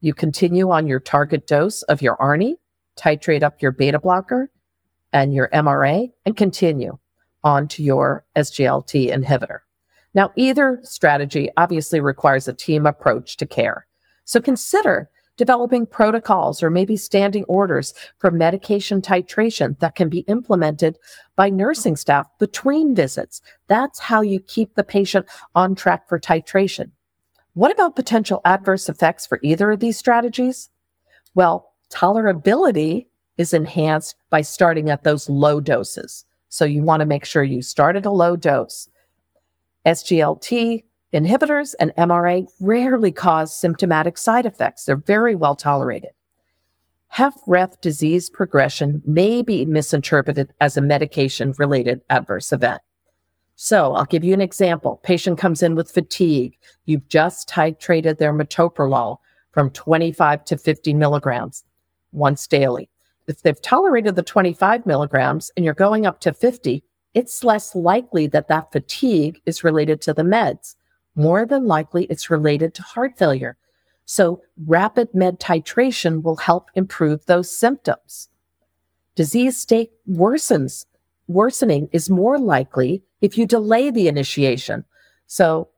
you 0.00 0.14
continue 0.14 0.70
on 0.70 0.86
your 0.86 1.00
target 1.00 1.46
dose 1.46 1.82
of 1.82 2.02
your 2.02 2.16
ARNI, 2.16 2.56
titrate 2.96 3.42
up 3.42 3.60
your 3.60 3.72
beta 3.72 3.98
blocker, 3.98 4.50
and 5.12 5.34
your 5.34 5.48
MRA 5.48 6.10
and 6.24 6.36
continue 6.36 6.98
on 7.44 7.68
to 7.68 7.82
your 7.82 8.24
SGLT 8.36 9.10
inhibitor. 9.12 9.58
Now, 10.14 10.30
either 10.36 10.80
strategy 10.82 11.50
obviously 11.56 12.00
requires 12.00 12.46
a 12.46 12.52
team 12.52 12.86
approach 12.86 13.36
to 13.38 13.46
care. 13.46 13.86
So 14.24 14.40
consider 14.40 15.10
developing 15.36 15.86
protocols 15.86 16.62
or 16.62 16.70
maybe 16.70 16.96
standing 16.96 17.44
orders 17.44 17.94
for 18.18 18.30
medication 18.30 19.00
titration 19.00 19.78
that 19.78 19.94
can 19.94 20.08
be 20.08 20.20
implemented 20.20 20.98
by 21.36 21.48
nursing 21.48 21.96
staff 21.96 22.26
between 22.38 22.94
visits. 22.94 23.40
That's 23.66 23.98
how 23.98 24.20
you 24.20 24.40
keep 24.40 24.74
the 24.74 24.84
patient 24.84 25.26
on 25.54 25.74
track 25.74 26.08
for 26.08 26.20
titration. 26.20 26.90
What 27.54 27.72
about 27.72 27.96
potential 27.96 28.40
adverse 28.44 28.88
effects 28.88 29.26
for 29.26 29.38
either 29.42 29.70
of 29.72 29.80
these 29.80 29.98
strategies? 29.98 30.70
Well, 31.34 31.72
tolerability 31.90 33.06
is 33.38 33.54
enhanced 33.54 34.16
by 34.30 34.42
starting 34.42 34.90
at 34.90 35.04
those 35.04 35.28
low 35.28 35.60
doses. 35.60 36.24
So 36.48 36.64
you 36.64 36.82
want 36.82 37.00
to 37.00 37.06
make 37.06 37.24
sure 37.24 37.42
you 37.42 37.62
start 37.62 37.96
at 37.96 38.06
a 38.06 38.10
low 38.10 38.36
dose. 38.36 38.88
SGLT 39.86 40.84
inhibitors 41.12 41.74
and 41.80 41.92
MRA 41.96 42.46
rarely 42.60 43.12
cause 43.12 43.58
symptomatic 43.58 44.16
side 44.18 44.46
effects. 44.46 44.84
They're 44.84 44.96
very 44.96 45.34
well 45.34 45.56
tolerated. 45.56 46.10
HFrEF 47.14 47.80
disease 47.80 48.30
progression 48.30 49.02
may 49.04 49.42
be 49.42 49.66
misinterpreted 49.66 50.52
as 50.60 50.76
a 50.76 50.82
medication 50.82 51.52
related 51.58 52.00
adverse 52.08 52.52
event. 52.52 52.80
So 53.54 53.94
I'll 53.94 54.06
give 54.06 54.24
you 54.24 54.32
an 54.32 54.40
example. 54.40 55.00
Patient 55.02 55.38
comes 55.38 55.62
in 55.62 55.74
with 55.74 55.90
fatigue. 55.90 56.56
You've 56.86 57.06
just 57.08 57.48
titrated 57.48 58.16
their 58.16 58.32
metoprolol 58.32 59.18
from 59.52 59.70
25 59.70 60.44
to 60.46 60.56
50 60.56 60.94
milligrams 60.94 61.64
once 62.12 62.46
daily 62.46 62.88
if 63.26 63.42
they've 63.42 63.60
tolerated 63.60 64.16
the 64.16 64.22
25 64.22 64.86
milligrams 64.86 65.50
and 65.56 65.64
you're 65.64 65.74
going 65.74 66.06
up 66.06 66.20
to 66.20 66.32
50, 66.32 66.84
it's 67.14 67.44
less 67.44 67.74
likely 67.74 68.26
that 68.28 68.48
that 68.48 68.72
fatigue 68.72 69.40
is 69.46 69.64
related 69.64 70.00
to 70.02 70.14
the 70.14 70.22
meds. 70.22 70.74
More 71.14 71.44
than 71.44 71.66
likely, 71.66 72.04
it's 72.04 72.30
related 72.30 72.74
to 72.74 72.82
heart 72.82 73.18
failure. 73.18 73.56
So 74.04 74.42
rapid 74.66 75.14
med 75.14 75.38
titration 75.38 76.22
will 76.22 76.36
help 76.36 76.70
improve 76.74 77.26
those 77.26 77.56
symptoms. 77.56 78.28
Disease 79.14 79.56
state 79.56 79.90
worsens. 80.08 80.86
Worsening 81.28 81.88
is 81.92 82.10
more 82.10 82.38
likely 82.38 83.04
if 83.20 83.38
you 83.38 83.46
delay 83.46 83.90
the 83.90 84.08
initiation. 84.08 84.84
So 85.26 85.68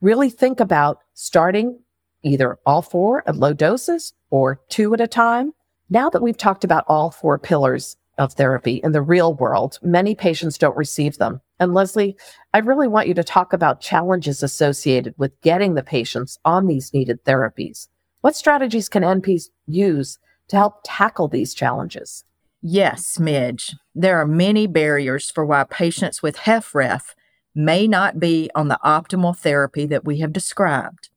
really 0.00 0.30
think 0.30 0.60
about 0.60 1.00
starting 1.14 1.80
either 2.22 2.58
all 2.64 2.82
four 2.82 3.22
at 3.28 3.36
low 3.36 3.52
doses 3.52 4.14
or 4.30 4.60
two 4.68 4.94
at 4.94 5.00
a 5.00 5.06
time 5.06 5.52
now 5.88 6.10
that 6.10 6.22
we've 6.22 6.36
talked 6.36 6.64
about 6.64 6.84
all 6.88 7.10
four 7.10 7.38
pillars 7.38 7.96
of 8.18 8.32
therapy 8.32 8.80
in 8.82 8.92
the 8.92 9.02
real 9.02 9.34
world, 9.34 9.78
many 9.82 10.14
patients 10.14 10.58
don't 10.58 10.76
receive 10.76 11.18
them. 11.18 11.40
And 11.60 11.74
Leslie, 11.74 12.16
I 12.54 12.58
really 12.58 12.88
want 12.88 13.08
you 13.08 13.14
to 13.14 13.24
talk 13.24 13.52
about 13.52 13.80
challenges 13.80 14.42
associated 14.42 15.14
with 15.16 15.40
getting 15.42 15.74
the 15.74 15.82
patients 15.82 16.38
on 16.44 16.66
these 16.66 16.92
needed 16.92 17.24
therapies. 17.24 17.88
What 18.20 18.36
strategies 18.36 18.88
can 18.88 19.02
NPs 19.02 19.44
use 19.66 20.18
to 20.48 20.56
help 20.56 20.80
tackle 20.84 21.28
these 21.28 21.54
challenges? 21.54 22.24
Yes, 22.62 23.20
Midge. 23.20 23.76
There 23.94 24.18
are 24.18 24.26
many 24.26 24.66
barriers 24.66 25.30
for 25.30 25.44
why 25.44 25.64
patients 25.64 26.22
with 26.22 26.36
HFrEF 26.38 27.14
may 27.54 27.86
not 27.86 28.18
be 28.18 28.50
on 28.54 28.68
the 28.68 28.78
optimal 28.84 29.36
therapy 29.36 29.86
that 29.86 30.04
we 30.04 30.18
have 30.18 30.32
described. 30.32 31.10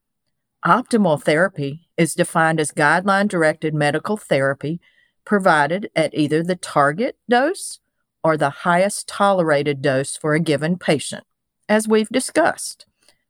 Optimal 0.66 1.22
therapy 1.22 1.88
is 1.96 2.16
defined 2.16 2.60
as 2.60 2.72
guideline 2.72 3.30
directed 3.30 3.74
medical 3.74 4.18
therapy 4.18 4.82
provided 5.24 5.90
at 5.96 6.14
either 6.14 6.44
the 6.44 6.58
target 6.58 7.18
dose 7.30 7.80
or 8.24 8.36
the 8.36 8.50
highest 8.50 9.08
tolerated 9.08 9.82
dose 9.82 10.18
for 10.18 10.34
a 10.34 10.40
given 10.40 10.78
patient, 10.78 11.24
as 11.70 11.88
we've 11.88 12.10
discussed. 12.10 12.86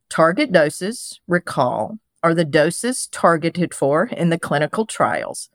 Target 0.09 0.51
doses, 0.51 1.19
recall, 1.27 1.99
are 2.23 2.33
the 2.33 2.45
doses 2.45 3.07
targeted 3.07 3.75
for 3.75 4.05
in 4.05 4.29
the 4.29 4.39
clinical 4.39 4.87
trials, 4.87 5.49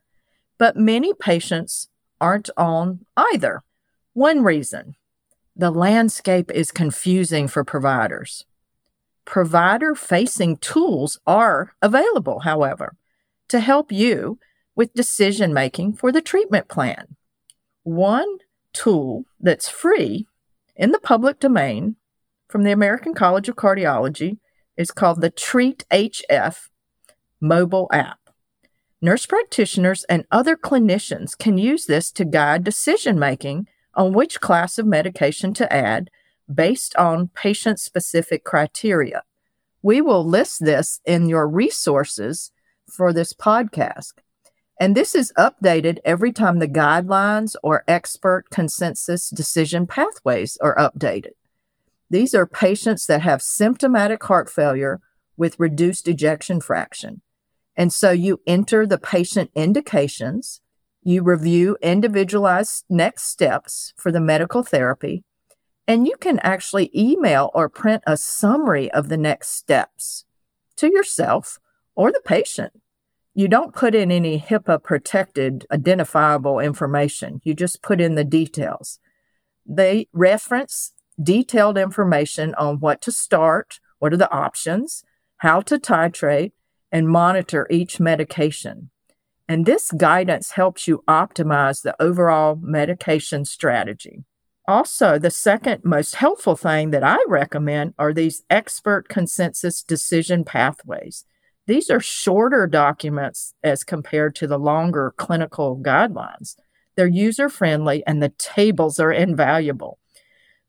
but 0.59 0.77
many 0.77 1.13
patients 1.13 1.89
aren't 2.21 2.51
on 2.57 3.05
either. 3.17 3.63
One 4.13 4.45
reason 4.45 4.95
the 5.57 5.71
landscape 5.71 6.51
is 6.53 6.71
confusing 6.71 7.49
for 7.49 7.65
providers. 7.65 8.45
Provider 9.25 9.95
facing 9.95 10.59
tools 10.59 11.19
are 11.27 11.73
available, 11.81 12.41
however, 12.41 12.97
to 13.49 13.61
help 13.61 13.91
you 13.91 14.39
with 14.75 14.95
decision 14.95 15.55
making 15.55 15.95
for 15.95 16.13
the 16.13 16.21
treatment 16.21 16.69
plan. 16.69 17.17
One 17.85 18.39
tool 18.73 19.25
that's 19.41 19.69
free 19.69 20.27
in 20.77 20.91
the 20.91 20.99
public 20.99 21.41
domain 21.41 21.97
from 22.49 22.65
the 22.65 22.73
American 22.73 23.15
College 23.15 23.49
of 23.49 23.57
Cardiology 23.57 24.39
is 24.77 24.91
called 24.91 25.21
the 25.21 25.31
Treat 25.31 25.85
HF 25.91 26.69
mobile 27.41 27.89
app. 27.93 28.19
Nurse 29.01 29.27
practitioners 29.27 30.05
and 30.05 30.25
other 30.31 30.57
clinicians 30.57 31.37
can 31.37 31.59
use 31.59 31.87
this 31.87 32.11
to 32.13 32.25
guide 32.25 32.65
decision 32.65 33.19
making 33.19 33.69
on 33.95 34.13
which 34.13 34.41
class 34.41 34.79
of 34.79 34.87
medication 34.87 35.55
to 35.55 35.73
add 35.73 36.11
based 36.53 36.95
on 36.97 37.29
patient 37.29 37.81
specific 37.81 38.45
criteria. 38.45 39.23
We 39.83 40.01
will 40.01 40.27
list 40.27 40.65
this 40.65 41.01
in 41.05 41.29
your 41.29 41.49
resources 41.49 42.53
for 42.91 43.13
this 43.13 43.33
podcast. 43.33 44.15
And 44.81 44.97
this 44.97 45.15
is 45.15 45.33
updated 45.39 45.99
every 46.05 46.33
time 46.33 46.59
the 46.59 46.69
guidelines 46.69 47.55
or 47.63 47.85
expert 47.87 48.51
consensus 48.51 49.31
decision 49.31 49.87
pathways 49.87 50.59
are 50.61 50.77
updated. 50.77 51.33
These 52.11 52.35
are 52.35 52.47
patients 52.47 53.07
that 53.07 53.23
have 53.23 53.43
symptomatic 53.43 54.23
heart 54.25 54.51
failure 54.51 55.01
with 55.37 55.59
reduced 55.59 56.09
ejection 56.09 56.61
fraction. 56.61 57.23
And 57.77 57.93
so 57.93 58.11
you 58.11 58.41
enter 58.47 58.87
the 58.87 58.99
patient 58.99 59.51
indications, 59.55 60.61
you 61.03 61.23
review 61.23 61.77
individualized 61.83 62.85
next 62.89 63.25
steps 63.25 63.93
for 63.97 64.13
the 64.13 64.21
medical 64.21 64.63
therapy, 64.63 65.25
and 65.87 66.07
you 66.07 66.17
can 66.19 66.39
actually 66.41 66.91
email 66.95 67.51
or 67.55 67.69
print 67.69 68.03
a 68.07 68.17
summary 68.17 68.91
of 68.93 69.09
the 69.09 69.17
next 69.17 69.51
steps 69.51 70.25
to 70.77 70.91
yourself 70.91 71.59
or 71.95 72.11
the 72.11 72.23
patient. 72.25 72.73
You 73.35 73.49
don't 73.49 73.75
put 73.75 73.95
in 73.95 74.13
any 74.13 74.39
HIPAA 74.39 74.83
protected 74.83 75.67
identifiable 75.71 76.61
information. 76.61 77.41
You 77.45 77.55
just 77.55 77.83
put 77.83 78.01
in 78.01 78.15
the 78.15 78.25
details. 78.25 79.01
They 79.67 80.09
reference 80.13 80.93
detailed 81.21 81.77
information 81.77 82.55
on 82.55 82.81
what 82.81 83.01
to 83.03 83.13
start, 83.13 83.81
what 83.99 84.13
are 84.13 84.19
the 84.19 84.31
options, 84.31 85.05
how 85.39 85.61
to 85.63 85.79
titrate, 85.79 86.53
and 86.93 87.09
monitor 87.09 87.67
each 87.71 87.99
medication. 87.99 88.91
And 89.49 89.67
this 89.67 89.91
guidance 89.91 90.53
helps 90.53 90.87
you 90.89 91.03
optimize 91.09 91.83
the 91.83 92.01
overall 92.01 92.57
medication 92.61 93.45
strategy. 93.45 94.25
Also, 94.67 95.19
the 95.19 95.31
second 95.31 95.85
most 95.85 96.15
helpful 96.15 96.57
thing 96.57 96.91
that 96.91 97.05
I 97.05 97.19
recommend 97.29 97.93
are 97.99 98.15
these 98.15 98.45
expert 98.49 99.09
consensus 99.09 99.83
decision 99.83 100.43
pathways. 100.45 101.27
These 101.67 101.91
are 101.91 102.01
shorter 102.01 102.67
documents 102.67 103.55
as 103.63 103.85
compared 103.85 104.35
to 104.37 104.47
the 104.47 104.59
longer 104.59 105.13
clinical 105.17 105.77
guidelines. 105.77 106.57
They're 106.97 107.07
user 107.07 107.49
friendly 107.49 108.03
and 108.07 108.23
the 108.23 108.31
tables 108.31 108.99
are 108.99 109.13
invaluable. 109.13 109.99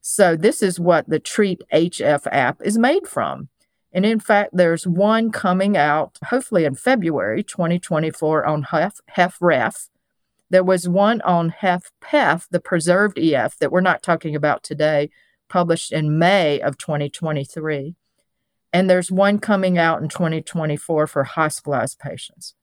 So, 0.02 0.36
this 0.36 0.62
is 0.62 0.80
what 0.80 1.10
the 1.10 1.20
Treat 1.20 1.62
HF 1.74 2.28
app 2.32 2.62
is 2.64 2.78
made 2.78 3.08
from. 3.08 3.50
And 3.94 4.06
in 4.06 4.20
fact, 4.20 4.52
there's 4.54 4.86
one 4.86 5.32
coming 5.32 5.78
out 5.78 6.18
hopefully 6.26 6.66
in 6.66 6.76
February 6.76 7.44
2024 7.44 8.46
on 8.46 8.64
HEF, 8.64 9.00
HFrEF. 9.16 9.88
There 10.50 10.64
was 10.64 10.88
one 10.88 11.22
on 11.22 11.50
Hef 11.50 11.92
Pef, 12.02 12.48
the 12.50 12.60
preserved 12.60 13.18
EF 13.18 13.58
that 13.58 13.72
we're 13.72 13.82
not 13.82 14.04
talking 14.04 14.36
about 14.36 14.64
today, 14.64 15.10
published 15.50 15.92
in 15.92 16.20
May 16.20 16.60
of 16.62 16.78
2023. 16.78 17.96
And 18.72 18.90
there's 18.90 19.12
one 19.12 19.40
coming 19.40 19.78
out 19.78 20.02
in 20.02 20.10
2024 20.10 21.08
for 21.08 21.24
hospitalized 21.24 22.00
patients. 22.00 22.56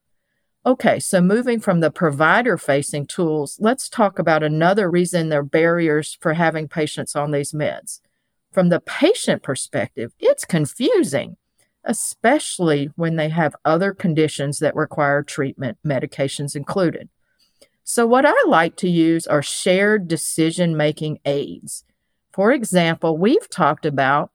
Okay, 0.64 1.00
so 1.00 1.20
moving 1.20 1.58
from 1.58 1.80
the 1.80 1.90
provider 1.90 2.56
facing 2.56 3.06
tools, 3.06 3.56
let's 3.58 3.88
talk 3.88 4.18
about 4.18 4.44
another 4.44 4.88
reason 4.88 5.28
there 5.28 5.40
are 5.40 5.44
barriers 5.44 6.16
for 6.20 6.34
having 6.34 6.68
patients 6.68 7.16
on 7.16 7.32
these 7.32 7.52
meds 7.52 8.00
from 8.52 8.68
the 8.68 8.80
patient 8.80 9.42
perspective, 9.42 10.12
it's 10.20 10.44
confusing, 10.44 11.36
especially 11.84 12.90
when 12.96 13.16
they 13.16 13.30
have 13.30 13.56
other 13.64 13.94
conditions 13.94 14.58
that 14.58 14.76
require 14.76 15.22
treatment, 15.22 15.78
medications 15.84 16.54
included. 16.54 17.08
So, 17.84 18.06
what 18.06 18.24
I 18.24 18.34
like 18.46 18.76
to 18.76 18.88
use 18.88 19.26
are 19.26 19.42
shared 19.42 20.08
decision 20.08 20.76
making 20.76 21.18
aids. 21.24 21.84
For 22.32 22.52
example, 22.52 23.18
we've 23.18 23.48
talked 23.50 23.84
about 23.84 24.30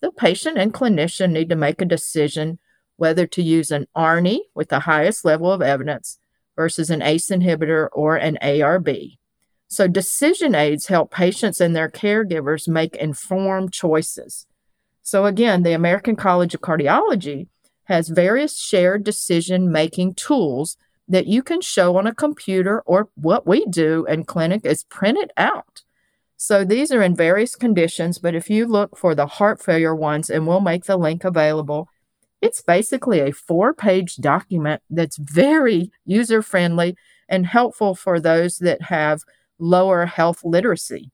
the 0.00 0.12
patient 0.12 0.58
and 0.58 0.74
clinician 0.74 1.30
need 1.30 1.48
to 1.48 1.56
make 1.56 1.80
a 1.80 1.86
decision 1.86 2.58
whether 2.96 3.26
to 3.26 3.42
use 3.42 3.70
an 3.70 3.86
ARNI 3.96 4.40
with 4.54 4.68
the 4.68 4.80
highest 4.80 5.24
level 5.24 5.50
of 5.50 5.62
evidence 5.62 6.18
versus 6.54 6.90
an 6.90 7.02
ACE 7.02 7.30
inhibitor 7.30 7.88
or 7.92 8.16
an 8.16 8.38
ARB. 8.42 9.16
So, 9.68 9.88
decision 9.88 10.54
aids 10.54 10.88
help 10.88 11.10
patients 11.10 11.60
and 11.60 11.74
their 11.74 11.88
caregivers 11.88 12.68
make 12.68 12.94
informed 12.96 13.72
choices. 13.72 14.46
So, 15.02 15.24
again, 15.24 15.62
the 15.62 15.72
American 15.72 16.14
College 16.14 16.54
of 16.54 16.60
Cardiology 16.60 17.48
has 17.84 18.08
various 18.08 18.60
shared 18.60 19.02
decision 19.02 19.72
making 19.72 20.14
tools 20.14 20.76
that 21.12 21.26
you 21.26 21.42
can 21.42 21.60
show 21.60 21.96
on 21.96 22.06
a 22.06 22.14
computer, 22.14 22.80
or 22.86 23.08
what 23.14 23.46
we 23.46 23.66
do 23.66 24.06
in 24.06 24.24
clinic 24.24 24.64
is 24.64 24.84
print 24.84 25.18
it 25.18 25.30
out. 25.36 25.82
So, 26.36 26.64
these 26.64 26.90
are 26.90 27.02
in 27.02 27.14
various 27.14 27.54
conditions, 27.54 28.18
but 28.18 28.34
if 28.34 28.50
you 28.50 28.66
look 28.66 28.96
for 28.96 29.14
the 29.14 29.26
heart 29.26 29.62
failure 29.62 29.94
ones, 29.94 30.28
and 30.30 30.46
we'll 30.46 30.60
make 30.60 30.86
the 30.86 30.96
link 30.96 31.22
available, 31.22 31.88
it's 32.40 32.62
basically 32.62 33.20
a 33.20 33.30
four 33.30 33.72
page 33.74 34.16
document 34.16 34.82
that's 34.90 35.16
very 35.18 35.92
user 36.04 36.42
friendly 36.42 36.96
and 37.28 37.46
helpful 37.46 37.94
for 37.94 38.18
those 38.18 38.58
that 38.58 38.82
have 38.82 39.22
lower 39.58 40.06
health 40.06 40.40
literacy. 40.42 41.12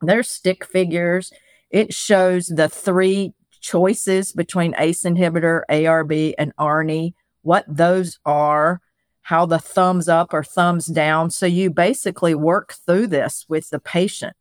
There's 0.00 0.30
stick 0.30 0.64
figures. 0.64 1.32
It 1.68 1.92
shows 1.92 2.46
the 2.46 2.68
three 2.68 3.34
choices 3.60 4.32
between 4.32 4.74
ACE 4.78 5.02
inhibitor, 5.02 5.62
ARB, 5.68 6.34
and 6.38 6.52
ARNI, 6.56 7.14
what 7.42 7.64
those 7.68 8.18
are, 8.24 8.80
how 9.26 9.44
the 9.44 9.58
thumbs 9.58 10.08
up 10.08 10.32
or 10.32 10.44
thumbs 10.44 10.86
down. 10.86 11.28
So 11.30 11.46
you 11.46 11.68
basically 11.68 12.32
work 12.32 12.74
through 12.86 13.08
this 13.08 13.44
with 13.48 13.70
the 13.70 13.80
patient. 13.80 14.36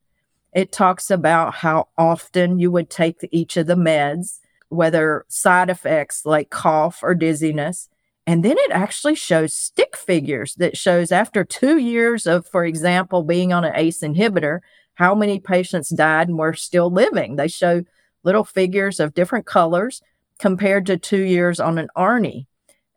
It 0.54 0.72
talks 0.72 1.10
about 1.10 1.56
how 1.56 1.88
often 1.98 2.60
you 2.60 2.70
would 2.70 2.92
take 2.92 3.28
each 3.32 3.58
of 3.58 3.66
the 3.66 3.74
meds, 3.74 4.42
whether 4.70 5.26
side 5.28 5.72
effects 5.72 6.24
like 6.24 6.52
cough 6.52 7.00
or 7.02 7.16
dizziness, 7.16 7.90
and 8.28 8.46
then 8.46 8.60
it 8.60 8.70
actually 8.70 9.16
shows 9.16 9.56
stick 9.56 9.98
figures 9.98 10.54
that 10.60 10.78
shows 10.78 11.12
after 11.12 11.44
two 11.44 11.80
years 11.80 12.28
of, 12.28 12.46
for 12.46 12.64
example, 12.64 13.24
being 13.24 13.52
on 13.52 13.66
an 13.66 13.74
ACE 13.76 14.02
inhibitor, 14.02 14.60
how 14.94 15.16
many 15.16 15.40
patients 15.40 15.90
died 15.90 16.28
and 16.28 16.38
were 16.38 16.54
still 16.54 16.92
living. 16.92 17.38
They 17.38 17.48
show 17.48 17.84
little 18.24 18.44
figures 18.44 19.00
of 19.00 19.16
different 19.16 19.48
colors 19.48 20.04
compared 20.38 20.86
to 20.86 20.98
two 20.98 21.24
years 21.24 21.60
on 21.60 21.80
an 21.80 21.88
ARNI. 21.96 22.46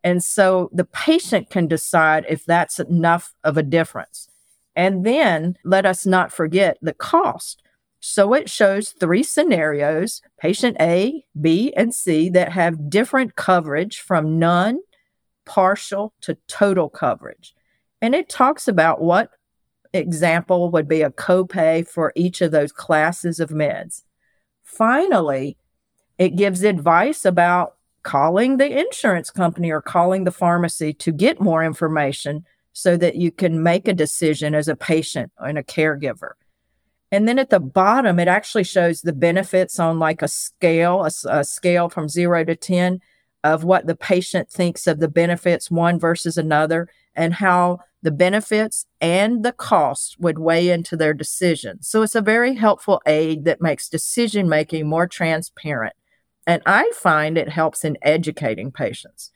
And 0.03 0.23
so 0.23 0.69
the 0.73 0.85
patient 0.85 1.49
can 1.49 1.67
decide 1.67 2.25
if 2.29 2.45
that's 2.45 2.79
enough 2.79 3.33
of 3.43 3.57
a 3.57 3.63
difference. 3.63 4.29
And 4.75 5.05
then 5.05 5.57
let 5.63 5.85
us 5.85 6.05
not 6.05 6.31
forget 6.31 6.77
the 6.81 6.93
cost. 6.93 7.61
So 7.99 8.33
it 8.33 8.49
shows 8.49 8.91
three 8.91 9.23
scenarios 9.23 10.21
patient 10.39 10.77
A, 10.79 11.25
B, 11.39 11.73
and 11.75 11.93
C 11.93 12.29
that 12.29 12.53
have 12.53 12.89
different 12.89 13.35
coverage 13.35 13.99
from 13.99 14.39
none 14.39 14.79
partial 15.45 16.13
to 16.21 16.37
total 16.47 16.89
coverage. 16.89 17.53
And 18.01 18.15
it 18.15 18.29
talks 18.29 18.67
about 18.67 19.01
what 19.01 19.31
example 19.91 20.71
would 20.71 20.87
be 20.87 21.01
a 21.01 21.09
copay 21.09 21.85
for 21.85 22.13
each 22.15 22.39
of 22.41 22.51
those 22.51 22.71
classes 22.71 23.39
of 23.39 23.49
meds. 23.49 24.03
Finally, 24.63 25.57
it 26.17 26.35
gives 26.35 26.63
advice 26.63 27.25
about 27.25 27.75
calling 28.03 28.57
the 28.57 28.79
insurance 28.79 29.29
company 29.29 29.71
or 29.71 29.81
calling 29.81 30.23
the 30.23 30.31
pharmacy 30.31 30.93
to 30.93 31.11
get 31.11 31.41
more 31.41 31.63
information 31.63 32.45
so 32.73 32.95
that 32.97 33.15
you 33.15 33.31
can 33.31 33.61
make 33.61 33.87
a 33.87 33.93
decision 33.93 34.55
as 34.55 34.67
a 34.67 34.75
patient 34.75 35.31
and 35.39 35.57
a 35.57 35.63
caregiver. 35.63 36.31
And 37.11 37.27
then 37.27 37.39
at 37.39 37.49
the 37.49 37.59
bottom, 37.59 38.19
it 38.19 38.27
actually 38.27 38.63
shows 38.63 39.01
the 39.01 39.13
benefits 39.13 39.79
on 39.79 39.99
like 39.99 40.21
a 40.21 40.27
scale, 40.27 41.03
a, 41.03 41.11
a, 41.29 41.43
scale 41.43 41.89
from 41.89 42.07
zero 42.07 42.43
to 42.43 42.55
10 42.55 43.01
of 43.43 43.63
what 43.63 43.87
the 43.87 43.95
patient 43.95 44.49
thinks 44.49 44.85
of 44.85 44.99
the 44.99 45.07
benefits, 45.07 45.71
one 45.71 45.99
versus 45.99 46.37
another, 46.37 46.87
and 47.15 47.33
how 47.33 47.79
the 48.01 48.11
benefits 48.11 48.85
and 49.01 49.43
the 49.43 49.51
cost 49.51 50.17
would 50.19 50.39
weigh 50.39 50.69
into 50.69 50.95
their 50.95 51.13
decision. 51.13 51.81
So 51.81 52.01
it's 52.01 52.15
a 52.15 52.21
very 52.21 52.55
helpful 52.55 53.01
aid 53.05 53.43
that 53.45 53.61
makes 53.61 53.89
decision 53.89 54.47
making 54.47 54.87
more 54.87 55.07
transparent. 55.07 55.95
And 56.47 56.61
I 56.65 56.91
find 56.95 57.37
it 57.37 57.49
helps 57.49 57.83
in 57.83 57.97
educating 58.01 58.71
patients. 58.71 59.31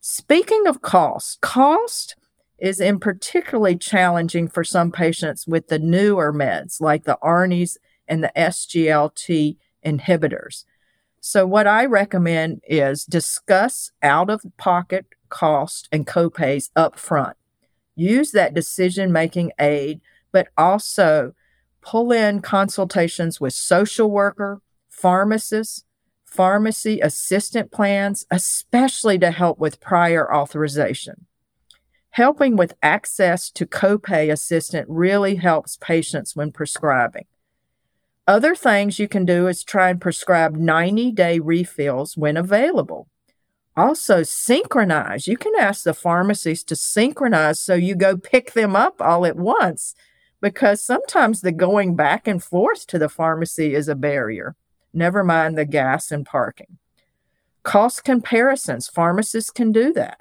Speaking 0.00 0.66
of 0.66 0.82
cost, 0.82 1.40
cost 1.40 2.16
is 2.58 2.80
in 2.80 2.98
particularly 2.98 3.76
challenging 3.76 4.48
for 4.48 4.64
some 4.64 4.90
patients 4.90 5.46
with 5.46 5.68
the 5.68 5.78
newer 5.78 6.32
meds 6.32 6.80
like 6.80 7.04
the 7.04 7.18
ARNIs 7.20 7.76
and 8.08 8.22
the 8.22 8.32
SGLT 8.36 9.56
inhibitors. 9.84 10.64
So, 11.20 11.46
what 11.46 11.66
I 11.66 11.84
recommend 11.84 12.60
is 12.68 13.04
discuss 13.04 13.90
out 14.02 14.30
of 14.30 14.44
pocket 14.56 15.06
cost 15.28 15.88
and 15.90 16.06
copays 16.06 16.70
up 16.76 16.98
front. 16.98 17.36
Use 17.96 18.30
that 18.30 18.54
decision 18.54 19.10
making 19.10 19.52
aid, 19.58 20.00
but 20.30 20.48
also 20.56 21.32
pull 21.80 22.12
in 22.12 22.42
consultations 22.42 23.40
with 23.40 23.54
social 23.54 24.10
worker, 24.10 24.60
pharmacists, 24.88 25.84
pharmacy 26.36 27.00
assistant 27.00 27.72
plans, 27.72 28.26
especially 28.30 29.18
to 29.18 29.30
help 29.30 29.58
with 29.58 29.80
prior 29.80 30.32
authorization. 30.32 31.26
Helping 32.10 32.56
with 32.56 32.74
access 32.82 33.50
to 33.50 33.66
copay 33.66 34.30
assistant 34.30 34.86
really 34.88 35.36
helps 35.36 35.76
patients 35.80 36.36
when 36.36 36.52
prescribing. 36.52 37.26
Other 38.26 38.54
things 38.54 38.98
you 38.98 39.08
can 39.08 39.24
do 39.24 39.46
is 39.46 39.62
try 39.62 39.90
and 39.90 40.00
prescribe 40.00 40.56
90 40.56 41.12
day 41.12 41.38
refills 41.38 42.16
when 42.16 42.36
available. 42.36 43.08
Also, 43.76 44.22
synchronize. 44.22 45.26
You 45.28 45.36
can 45.36 45.52
ask 45.58 45.84
the 45.84 45.94
pharmacies 45.94 46.64
to 46.64 46.76
synchronize 46.76 47.60
so 47.60 47.74
you 47.74 47.94
go 47.94 48.16
pick 48.16 48.52
them 48.52 48.74
up 48.74 49.00
all 49.00 49.26
at 49.26 49.36
once 49.36 49.94
because 50.40 50.80
sometimes 50.80 51.40
the 51.40 51.52
going 51.52 51.94
back 51.94 52.26
and 52.26 52.42
forth 52.42 52.86
to 52.88 52.98
the 52.98 53.08
pharmacy 53.08 53.74
is 53.74 53.88
a 53.88 53.94
barrier, 53.94 54.56
never 54.96 55.22
mind 55.22 55.56
the 55.56 55.64
gas 55.64 56.10
and 56.10 56.26
parking. 56.26 56.78
Cost 57.62 58.04
comparisons, 58.04 58.88
pharmacists 58.88 59.50
can 59.50 59.72
do 59.72 59.92
that. 59.92 60.18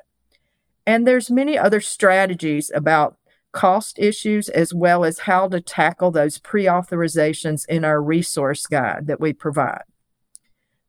And 0.86 1.08
there's 1.08 1.32
many 1.32 1.58
other 1.58 1.82
strategies 1.82 2.72
about 2.74 3.18
cost 3.52 3.98
issues 3.98 4.50
as 4.50 4.74
well 4.74 5.06
as 5.06 5.20
how 5.20 5.48
to 5.48 5.62
tackle 5.62 6.12
those 6.12 6.38
pre-authorizations 6.38 7.66
in 7.68 7.86
our 7.86 8.02
resource 8.02 8.68
guide 8.68 9.08
that 9.08 9.20
we 9.20 9.32
provide. 9.32 9.84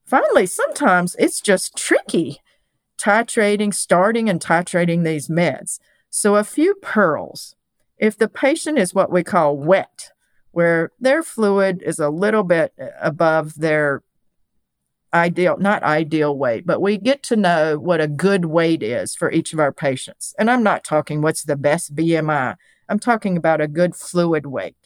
Finally, 0.04 0.46
sometimes 0.46 1.16
it's 1.18 1.40
just 1.40 1.76
tricky 1.76 2.40
titrating, 2.98 3.72
starting 3.74 4.28
and 4.28 4.40
titrating 4.40 5.04
these 5.04 5.28
meds. 5.28 5.78
So 6.10 6.36
a 6.36 6.44
few 6.44 6.74
pearls. 6.76 7.54
If 7.98 8.16
the 8.16 8.28
patient 8.28 8.78
is 8.78 8.94
what 8.94 9.10
we 9.10 9.22
call 9.22 9.56
wet, 9.56 10.10
where 10.56 10.90
their 10.98 11.22
fluid 11.22 11.82
is 11.84 11.98
a 11.98 12.08
little 12.08 12.42
bit 12.42 12.72
above 13.02 13.56
their 13.56 14.02
ideal, 15.12 15.58
not 15.58 15.82
ideal 15.82 16.34
weight, 16.34 16.64
but 16.64 16.80
we 16.80 16.96
get 16.96 17.22
to 17.24 17.36
know 17.36 17.78
what 17.78 18.00
a 18.00 18.08
good 18.08 18.46
weight 18.46 18.82
is 18.82 19.14
for 19.14 19.30
each 19.30 19.52
of 19.52 19.60
our 19.60 19.70
patients. 19.70 20.34
And 20.38 20.50
I'm 20.50 20.62
not 20.62 20.82
talking 20.82 21.20
what's 21.20 21.44
the 21.44 21.56
best 21.56 21.94
BMI, 21.94 22.56
I'm 22.88 22.98
talking 22.98 23.36
about 23.36 23.60
a 23.60 23.68
good 23.68 23.94
fluid 23.94 24.46
weight. 24.46 24.76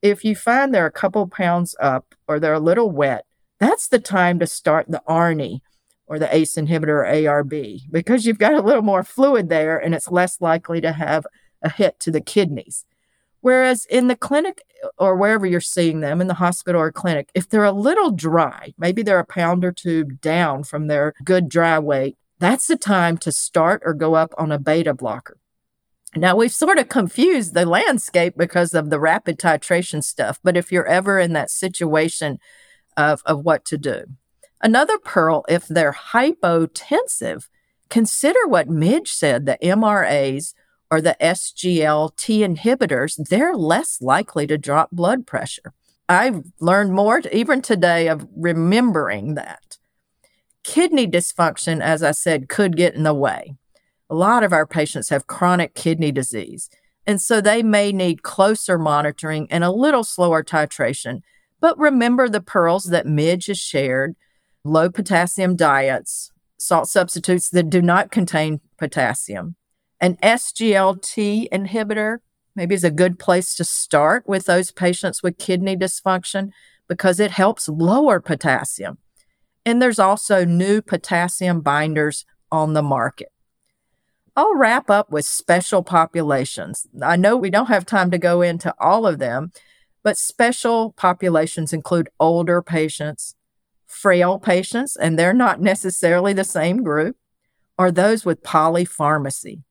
If 0.00 0.24
you 0.24 0.34
find 0.34 0.72
they're 0.72 0.86
a 0.86 0.90
couple 0.90 1.26
pounds 1.26 1.76
up 1.78 2.14
or 2.26 2.40
they're 2.40 2.54
a 2.54 2.58
little 2.58 2.90
wet, 2.90 3.26
that's 3.60 3.88
the 3.88 3.98
time 3.98 4.38
to 4.38 4.46
start 4.46 4.86
the 4.88 5.02
ARNI 5.06 5.60
or 6.06 6.18
the 6.18 6.34
ACE 6.34 6.54
inhibitor 6.54 6.88
or 6.88 7.04
ARB 7.04 7.82
because 7.90 8.24
you've 8.24 8.38
got 8.38 8.54
a 8.54 8.62
little 8.62 8.80
more 8.80 9.04
fluid 9.04 9.50
there 9.50 9.76
and 9.76 9.94
it's 9.94 10.10
less 10.10 10.40
likely 10.40 10.80
to 10.80 10.92
have 10.92 11.26
a 11.60 11.68
hit 11.68 12.00
to 12.00 12.10
the 12.10 12.22
kidneys. 12.22 12.86
Whereas 13.42 13.84
in 13.86 14.06
the 14.08 14.16
clinic 14.16 14.62
uh, 14.82 14.88
or 14.96 15.16
wherever 15.16 15.44
you're 15.44 15.60
seeing 15.60 16.00
them 16.00 16.20
in 16.20 16.28
the 16.28 16.34
hospital 16.34 16.80
or 16.80 16.90
clinic, 16.90 17.30
if 17.34 17.48
they're 17.48 17.64
a 17.64 17.72
little 17.72 18.10
dry, 18.10 18.72
maybe 18.78 19.02
they're 19.02 19.18
a 19.18 19.26
pound 19.26 19.64
or 19.64 19.72
two 19.72 20.04
down 20.04 20.64
from 20.64 20.86
their 20.86 21.12
good 21.22 21.48
dry 21.48 21.78
weight, 21.78 22.16
that's 22.38 22.66
the 22.66 22.76
time 22.76 23.18
to 23.18 23.30
start 23.30 23.82
or 23.84 23.94
go 23.94 24.14
up 24.14 24.32
on 24.38 24.50
a 24.50 24.58
beta 24.58 24.94
blocker. 24.94 25.36
Now, 26.14 26.36
we've 26.36 26.52
sort 26.52 26.78
of 26.78 26.88
confused 26.88 27.54
the 27.54 27.66
landscape 27.66 28.34
because 28.36 28.74
of 28.74 28.90
the 28.90 29.00
rapid 29.00 29.38
titration 29.38 30.04
stuff, 30.04 30.38
but 30.42 30.56
if 30.56 30.70
you're 30.70 30.86
ever 30.86 31.18
in 31.18 31.32
that 31.32 31.50
situation 31.50 32.38
of, 32.96 33.22
of 33.26 33.44
what 33.44 33.64
to 33.66 33.78
do. 33.78 34.04
Another 34.60 34.98
pearl, 34.98 35.44
if 35.48 35.66
they're 35.66 35.96
hypotensive, 36.12 37.48
consider 37.88 38.46
what 38.46 38.68
Midge 38.68 39.10
said 39.10 39.46
the 39.46 39.58
MRAs 39.62 40.54
or 40.92 41.00
the 41.00 41.16
SGLT 41.22 42.40
inhibitors, 42.40 43.16
they're 43.30 43.56
less 43.56 44.02
likely 44.02 44.46
to 44.46 44.58
drop 44.58 44.90
blood 44.90 45.26
pressure. 45.26 45.72
I've 46.06 46.44
learned 46.60 46.92
more 46.92 47.22
even 47.32 47.62
today 47.62 48.08
of 48.08 48.28
remembering 48.36 49.34
that. 49.34 49.78
Kidney 50.62 51.06
dysfunction, 51.06 51.80
as 51.80 52.02
I 52.02 52.10
said, 52.10 52.50
could 52.50 52.76
get 52.76 52.94
in 52.94 53.04
the 53.04 53.14
way. 53.14 53.56
A 54.10 54.14
lot 54.14 54.44
of 54.44 54.52
our 54.52 54.66
patients 54.66 55.08
have 55.08 55.26
chronic 55.26 55.74
kidney 55.74 56.12
disease, 56.12 56.68
and 57.06 57.22
so 57.22 57.40
they 57.40 57.62
may 57.62 57.90
need 57.90 58.22
closer 58.22 58.78
monitoring 58.78 59.46
and 59.50 59.64
a 59.64 59.72
little 59.72 60.04
slower 60.04 60.44
titration. 60.44 61.22
But 61.58 61.78
remember 61.78 62.28
the 62.28 62.42
pearls 62.42 62.84
that 62.84 63.06
Midge 63.06 63.46
has 63.46 63.58
shared 63.58 64.14
low 64.62 64.90
potassium 64.90 65.56
diets, 65.56 66.32
salt 66.58 66.88
substitutes 66.88 67.48
that 67.48 67.70
do 67.70 67.80
not 67.80 68.10
contain 68.10 68.60
potassium, 68.76 69.56
an 70.02 70.16
SGLT 70.16 71.48
inhibitor 71.50 72.18
maybe 72.56 72.74
is 72.74 72.82
a 72.82 72.90
good 72.90 73.20
place 73.20 73.54
to 73.54 73.64
start 73.64 74.24
with 74.26 74.46
those 74.46 74.72
patients 74.72 75.22
with 75.22 75.38
kidney 75.38 75.76
dysfunction 75.76 76.50
because 76.88 77.20
it 77.20 77.30
helps 77.30 77.68
lower 77.68 78.18
potassium. 78.18 78.98
And 79.64 79.80
there's 79.80 80.00
also 80.00 80.44
new 80.44 80.82
potassium 80.82 81.60
binders 81.60 82.26
on 82.50 82.72
the 82.72 82.82
market. 82.82 83.28
I'll 84.34 84.56
wrap 84.56 84.90
up 84.90 85.12
with 85.12 85.24
special 85.24 85.84
populations. 85.84 86.84
I 87.00 87.14
know 87.14 87.36
we 87.36 87.48
don't 87.48 87.68
have 87.68 87.86
time 87.86 88.10
to 88.10 88.18
go 88.18 88.42
into 88.42 88.74
all 88.80 89.06
of 89.06 89.20
them, 89.20 89.52
but 90.02 90.18
special 90.18 90.92
populations 90.92 91.72
include 91.72 92.10
older 92.18 92.60
patients, 92.60 93.36
frail 93.86 94.40
patients, 94.40 94.96
and 94.96 95.16
they're 95.16 95.32
not 95.32 95.60
necessarily 95.60 96.32
the 96.32 96.44
same 96.44 96.82
group, 96.82 97.16
or 97.78 97.92
those 97.92 98.24
with 98.24 98.42
polypharmacy 98.42 99.62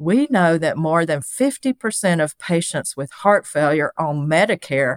we 0.00 0.26
know 0.30 0.56
that 0.56 0.78
more 0.78 1.04
than 1.04 1.20
50% 1.20 2.24
of 2.24 2.38
patients 2.38 2.96
with 2.96 3.10
heart 3.10 3.46
failure 3.46 3.92
on 3.98 4.26
Medicare 4.26 4.96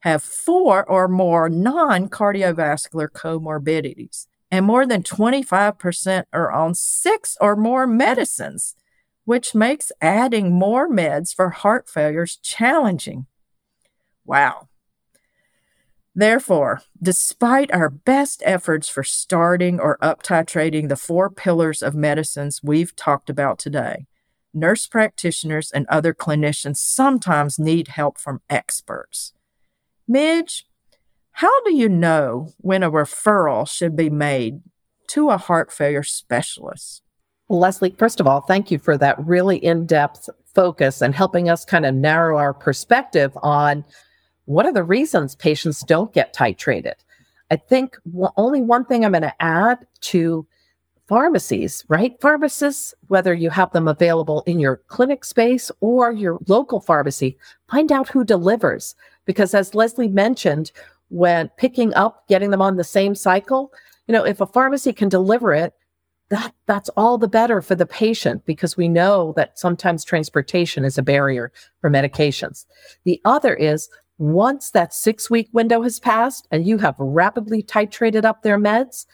have 0.00 0.24
four 0.24 0.84
or 0.90 1.06
more 1.06 1.48
non 1.48 2.08
cardiovascular 2.08 3.08
comorbidities, 3.08 4.26
and 4.50 4.66
more 4.66 4.86
than 4.86 5.04
25% 5.04 6.24
are 6.32 6.50
on 6.50 6.74
six 6.74 7.36
or 7.40 7.54
more 7.54 7.86
medicines, 7.86 8.74
which 9.24 9.54
makes 9.54 9.92
adding 10.00 10.52
more 10.52 10.90
meds 10.90 11.32
for 11.32 11.50
heart 11.50 11.88
failures 11.88 12.36
challenging. 12.42 13.26
Wow. 14.24 14.68
Therefore, 16.12 16.82
despite 17.00 17.70
our 17.72 17.88
best 17.88 18.42
efforts 18.44 18.88
for 18.88 19.04
starting 19.04 19.78
or 19.78 19.96
up 20.02 20.24
titrating 20.24 20.88
the 20.88 20.96
four 20.96 21.30
pillars 21.30 21.84
of 21.84 21.94
medicines 21.94 22.60
we've 22.64 22.96
talked 22.96 23.30
about 23.30 23.60
today, 23.60 24.06
nurse 24.52 24.86
practitioners 24.86 25.70
and 25.70 25.86
other 25.88 26.12
clinicians 26.14 26.76
sometimes 26.76 27.58
need 27.58 27.88
help 27.88 28.18
from 28.18 28.40
experts. 28.48 29.32
Midge, 30.08 30.66
how 31.32 31.62
do 31.62 31.74
you 31.74 31.88
know 31.88 32.48
when 32.58 32.82
a 32.82 32.90
referral 32.90 33.68
should 33.68 33.96
be 33.96 34.10
made 34.10 34.60
to 35.08 35.30
a 35.30 35.38
heart 35.38 35.72
failure 35.72 36.02
specialist? 36.02 37.02
Leslie, 37.48 37.94
first 37.98 38.20
of 38.20 38.26
all, 38.26 38.40
thank 38.40 38.70
you 38.70 38.78
for 38.78 38.96
that 38.98 39.18
really 39.24 39.56
in 39.56 39.86
depth 39.86 40.28
focus 40.54 41.00
and 41.00 41.14
helping 41.14 41.48
us 41.48 41.64
kind 41.64 41.86
of 41.86 41.94
narrow 41.94 42.38
our 42.38 42.54
perspective 42.54 43.36
on 43.42 43.84
what 44.44 44.66
are 44.66 44.72
the 44.72 44.82
reasons 44.82 45.34
patients 45.34 45.80
don't 45.82 46.12
get 46.12 46.34
titrated. 46.34 46.94
I 47.50 47.56
think 47.56 47.96
only 48.36 48.62
one 48.62 48.84
thing 48.84 49.04
I'm 49.04 49.12
going 49.12 49.22
to 49.22 49.42
add 49.42 49.86
to 50.02 50.46
pharmacies, 51.10 51.84
right? 51.88 52.14
Pharmacists, 52.20 52.94
whether 53.08 53.34
you 53.34 53.50
have 53.50 53.72
them 53.72 53.88
available 53.88 54.44
in 54.46 54.60
your 54.60 54.76
clinic 54.86 55.24
space 55.24 55.68
or 55.80 56.12
your 56.12 56.38
local 56.46 56.80
pharmacy, 56.80 57.36
find 57.68 57.90
out 57.90 58.08
who 58.08 58.22
delivers. 58.22 58.94
Because 59.24 59.52
as 59.52 59.74
Leslie 59.74 60.06
mentioned, 60.06 60.70
when 61.08 61.50
picking 61.58 61.92
up, 61.94 62.28
getting 62.28 62.50
them 62.50 62.62
on 62.62 62.76
the 62.76 62.84
same 62.84 63.16
cycle, 63.16 63.72
you 64.06 64.12
know, 64.12 64.24
if 64.24 64.40
a 64.40 64.46
pharmacy 64.46 64.92
can 64.92 65.08
deliver 65.08 65.52
it, 65.52 65.74
that 66.28 66.54
that's 66.66 66.90
all 66.90 67.18
the 67.18 67.26
better 67.26 67.60
for 67.60 67.74
the 67.74 67.86
patient 67.86 68.46
because 68.46 68.76
we 68.76 68.88
know 68.88 69.34
that 69.34 69.58
sometimes 69.58 70.04
transportation 70.04 70.84
is 70.84 70.96
a 70.96 71.02
barrier 71.02 71.50
for 71.80 71.90
medications. 71.90 72.66
The 73.02 73.20
other 73.24 73.56
is 73.56 73.90
once 74.18 74.70
that 74.70 74.94
six 74.94 75.28
week 75.28 75.48
window 75.52 75.82
has 75.82 75.98
passed 75.98 76.46
and 76.52 76.64
you 76.64 76.78
have 76.78 76.94
rapidly 77.00 77.64
titrated 77.64 78.24
up 78.24 78.44
their 78.44 78.58
meds, 78.58 79.06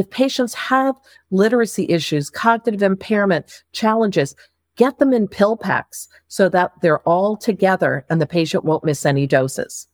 if 0.00 0.08
patients 0.08 0.54
have 0.54 0.96
literacy 1.30 1.86
issues, 1.90 2.30
cognitive 2.30 2.82
impairment, 2.82 3.62
challenges, 3.72 4.34
get 4.76 4.98
them 4.98 5.12
in 5.12 5.28
pill 5.28 5.58
packs 5.58 6.08
so 6.28 6.48
that 6.48 6.72
they're 6.80 7.00
all 7.00 7.36
together 7.36 8.06
and 8.08 8.18
the 8.18 8.26
patient 8.26 8.64
won't 8.64 8.82
miss 8.82 9.04
any 9.04 9.26
doses. 9.26 9.86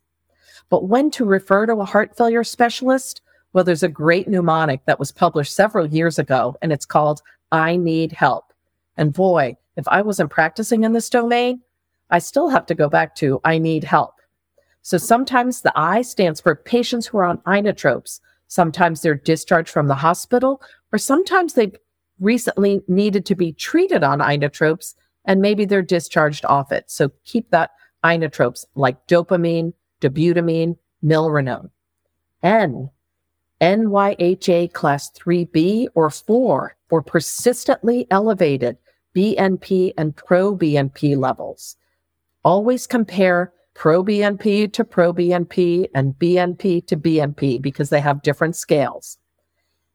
But 0.69 0.89
when 0.89 1.11
to 1.11 1.25
refer 1.25 1.67
to 1.67 1.75
a 1.75 1.85
heart 1.85 2.17
failure 2.17 2.45
specialist? 2.45 3.21
Well, 3.53 3.65
there's 3.65 3.83
a 3.83 3.89
great 3.89 4.29
mnemonic 4.29 4.85
that 4.87 5.01
was 5.01 5.11
published 5.11 5.57
several 5.57 5.87
years 5.89 6.21
ago, 6.21 6.57
and 6.63 6.73
it's 6.73 6.87
called 6.87 7.21
I 7.51 7.75
Need 7.75 8.13
Help. 8.13 8.53
And 8.97 9.13
boy, 9.13 9.57
if 9.77 9.89
I 9.89 10.03
wasn't 10.03 10.31
practicing 10.31 10.85
in 10.85 10.93
this 10.93 11.11
domain, 11.11 11.63
I 12.11 12.21
still 12.21 12.49
have 12.49 12.67
to 12.67 12.77
go 12.77 12.89
back 12.89 13.17
to 13.17 13.41
I 13.45 13.59
need 13.59 13.83
help. 13.83 14.15
So 14.83 14.99
sometimes 14.99 15.63
the 15.63 15.73
I 15.75 16.03
stands 16.03 16.41
for 16.41 16.55
patients 16.55 17.09
who 17.09 17.19
are 17.19 17.25
on 17.25 17.39
inotropes. 17.39 18.21
Sometimes 18.49 19.03
they're 19.03 19.15
discharged 19.15 19.71
from 19.71 19.89
the 19.89 19.95
hospital, 19.95 20.63
or 20.93 20.99
sometimes 20.99 21.55
they've 21.55 21.77
recently 22.21 22.83
needed 22.89 23.27
to 23.27 23.35
be 23.35 23.53
treated 23.53 24.03
on 24.03 24.21
inotropes 24.21 24.95
and 25.25 25.41
maybe 25.41 25.65
they're 25.65 25.83
discharged 25.83 26.45
off 26.45 26.73
it. 26.73 26.91
So 26.91 27.11
keep 27.25 27.51
that 27.51 27.73
inotropes 28.05 28.65
like 28.75 29.07
dopamine, 29.07 29.73
dobutamine, 30.01 30.77
milrinone. 31.05 31.71
N 32.43 32.91
NYHA 33.61 34.73
class 34.73 35.11
3B 35.13 35.89
or 35.95 36.11
4 36.11 36.77
for 36.89 37.03
persistently 37.03 38.07
elevated 38.11 38.77
BNP 39.17 39.95
and 39.97 40.15
proBNP 40.15 41.17
levels. 41.17 41.77
Always 42.45 42.87
compare 42.87 43.53
proBNP 43.77 44.72
to 44.72 44.85
proBNP 44.85 45.89
and 45.95 46.14
BNP 46.14 46.87
to 46.87 46.97
BNP 46.97 47.61
because 47.61 47.91
they 47.91 48.01
have 48.01 48.22
different 48.22 48.57
scales. 48.57 49.18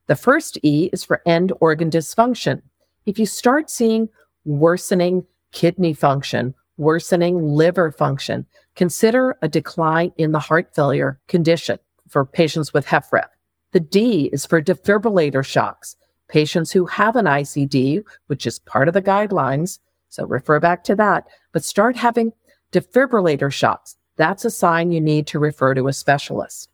The 0.07 0.15
first 0.15 0.59
E 0.61 0.89
is 0.93 1.03
for 1.03 1.21
end 1.25 1.51
organ 1.59 1.89
dysfunction. 1.89 2.61
If 3.05 3.17
you 3.17 3.25
start 3.25 3.69
seeing 3.69 4.09
worsening 4.45 5.25
kidney 5.51 5.93
function, 5.93 6.53
worsening 6.77 7.41
liver 7.41 7.91
function, 7.91 8.45
consider 8.75 9.38
a 9.41 9.47
decline 9.47 10.11
in 10.17 10.32
the 10.32 10.39
heart 10.39 10.75
failure 10.75 11.19
condition 11.27 11.79
for 12.07 12.25
patients 12.25 12.73
with 12.73 12.86
HFrEF. 12.86 13.27
The 13.71 13.79
D 13.79 14.29
is 14.32 14.45
for 14.45 14.61
defibrillator 14.61 15.45
shocks. 15.45 15.95
Patients 16.27 16.71
who 16.71 16.86
have 16.86 17.15
an 17.15 17.25
ICD, 17.25 18.03
which 18.27 18.45
is 18.45 18.59
part 18.59 18.88
of 18.88 18.93
the 18.93 19.01
guidelines, 19.01 19.79
so 20.09 20.25
refer 20.25 20.59
back 20.59 20.84
to 20.84 20.95
that, 20.95 21.25
but 21.53 21.63
start 21.63 21.95
having 21.95 22.34
defibrillator 22.72 23.51
shocks. 23.51 23.97
That's 24.17 24.45
a 24.45 24.51
sign 24.51 24.91
you 24.91 25.01
need 25.01 25.28
to 25.28 25.39
refer 25.39 25.74
to 25.74 25.88
a 25.88 25.93
specialist. 25.93 26.69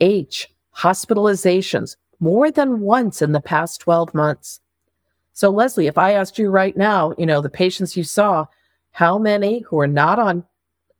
H, 0.00 0.48
hospitalizations, 0.76 1.96
more 2.18 2.50
than 2.50 2.80
once 2.80 3.22
in 3.22 3.32
the 3.32 3.40
past 3.40 3.80
12 3.80 4.14
months. 4.14 4.60
So, 5.32 5.50
Leslie, 5.50 5.86
if 5.86 5.96
I 5.96 6.12
asked 6.12 6.38
you 6.38 6.50
right 6.50 6.76
now, 6.76 7.14
you 7.16 7.26
know, 7.26 7.40
the 7.40 7.48
patients 7.48 7.96
you 7.96 8.04
saw, 8.04 8.46
how 8.92 9.18
many 9.18 9.60
who 9.60 9.78
are 9.80 9.86
not 9.86 10.18
on 10.18 10.44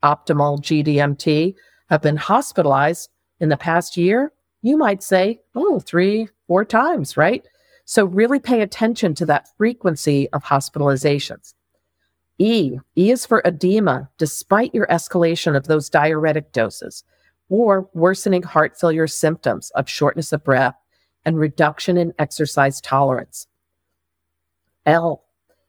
optimal 0.02 0.60
GDMT 0.60 1.54
have 1.90 2.00
been 2.00 2.16
hospitalized 2.16 3.10
in 3.38 3.48
the 3.48 3.56
past 3.56 3.96
year? 3.96 4.32
you 4.62 4.76
might 4.76 5.02
say, 5.02 5.40
oh, 5.54 5.80
three, 5.80 6.28
four 6.46 6.64
times, 6.64 7.16
right? 7.16 7.46
So 7.84 8.04
really 8.04 8.38
pay 8.38 8.60
attention 8.60 9.14
to 9.16 9.26
that 9.26 9.48
frequency 9.56 10.28
of 10.30 10.44
hospitalizations. 10.44 11.54
E, 12.40 12.78
E 12.96 13.10
is 13.10 13.26
for 13.26 13.42
edema, 13.44 14.08
despite 14.16 14.74
your 14.74 14.86
escalation 14.86 15.54
of 15.54 15.66
those 15.66 15.90
diuretic 15.90 16.52
doses, 16.52 17.04
or 17.50 17.90
worsening 17.92 18.42
heart 18.42 18.80
failure 18.80 19.06
symptoms 19.06 19.70
of 19.74 19.90
shortness 19.90 20.32
of 20.32 20.42
breath 20.42 20.74
and 21.26 21.38
reduction 21.38 21.98
in 21.98 22.14
exercise 22.18 22.80
tolerance. 22.80 23.46
L 24.86 25.22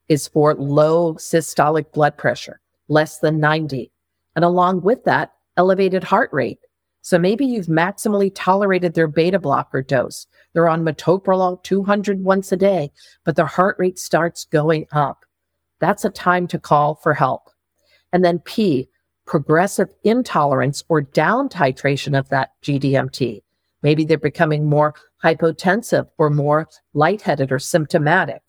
is 0.07 0.29
for 0.29 0.55
low 0.55 1.15
systolic 1.15 1.91
blood 1.91 2.17
pressure, 2.17 2.61
less 2.87 3.19
than 3.19 3.41
90. 3.41 3.91
And 4.37 4.45
along 4.45 4.81
with 4.81 5.03
that, 5.03 5.33
elevated 5.57 6.05
heart 6.05 6.29
rate, 6.31 6.59
so 7.01 7.19
maybe 7.19 7.45
you've 7.45 7.65
maximally 7.65 8.31
tolerated 8.33 8.93
their 8.93 9.09
beta 9.09 9.39
blocker 9.39 9.81
dose. 9.81 10.25
They're 10.53 10.69
on 10.69 10.85
metoprolol 10.85 11.61
200 11.63 12.23
once 12.23 12.53
a 12.53 12.57
day, 12.57 12.91
but 13.25 13.35
their 13.35 13.45
heart 13.45 13.75
rate 13.77 13.99
starts 13.99 14.45
going 14.45 14.85
up. 14.93 15.25
That's 15.81 16.05
a 16.05 16.09
time 16.09 16.47
to 16.47 16.59
call 16.59 16.95
for 16.95 17.13
help. 17.13 17.49
And 18.13 18.23
then 18.23 18.39
P, 18.39 18.87
progressive 19.25 19.89
intolerance 20.03 20.83
or 20.87 21.01
down 21.01 21.49
titration 21.49 22.17
of 22.17 22.29
that 22.29 22.51
GDMT. 22.63 23.41
Maybe 23.81 24.05
they're 24.05 24.17
becoming 24.17 24.69
more 24.69 24.93
hypotensive 25.23 26.07
or 26.17 26.29
more 26.29 26.69
lightheaded 26.93 27.51
or 27.51 27.59
symptomatic. 27.59 28.41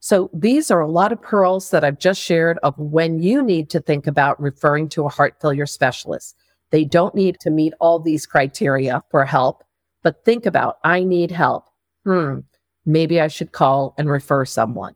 So 0.00 0.30
these 0.32 0.70
are 0.70 0.80
a 0.80 0.90
lot 0.90 1.12
of 1.12 1.20
pearls 1.20 1.70
that 1.70 1.84
I've 1.84 1.98
just 1.98 2.20
shared 2.20 2.58
of 2.62 2.78
when 2.78 3.20
you 3.20 3.42
need 3.42 3.68
to 3.70 3.80
think 3.80 4.06
about 4.06 4.40
referring 4.40 4.88
to 4.90 5.04
a 5.04 5.08
heart 5.08 5.34
failure 5.40 5.66
specialist. 5.66 6.36
They 6.70 6.84
don't 6.84 7.14
need 7.14 7.38
to 7.40 7.50
meet 7.50 7.74
all 7.80 7.98
these 7.98 8.26
criteria 8.26 9.02
for 9.10 9.24
help, 9.24 9.64
but 10.02 10.24
think 10.24 10.46
about, 10.46 10.76
I 10.84 11.02
need 11.02 11.30
help. 11.30 11.64
Hmm, 12.04 12.40
maybe 12.86 13.20
I 13.20 13.28
should 13.28 13.52
call 13.52 13.94
and 13.98 14.08
refer 14.08 14.44
someone. 14.44 14.94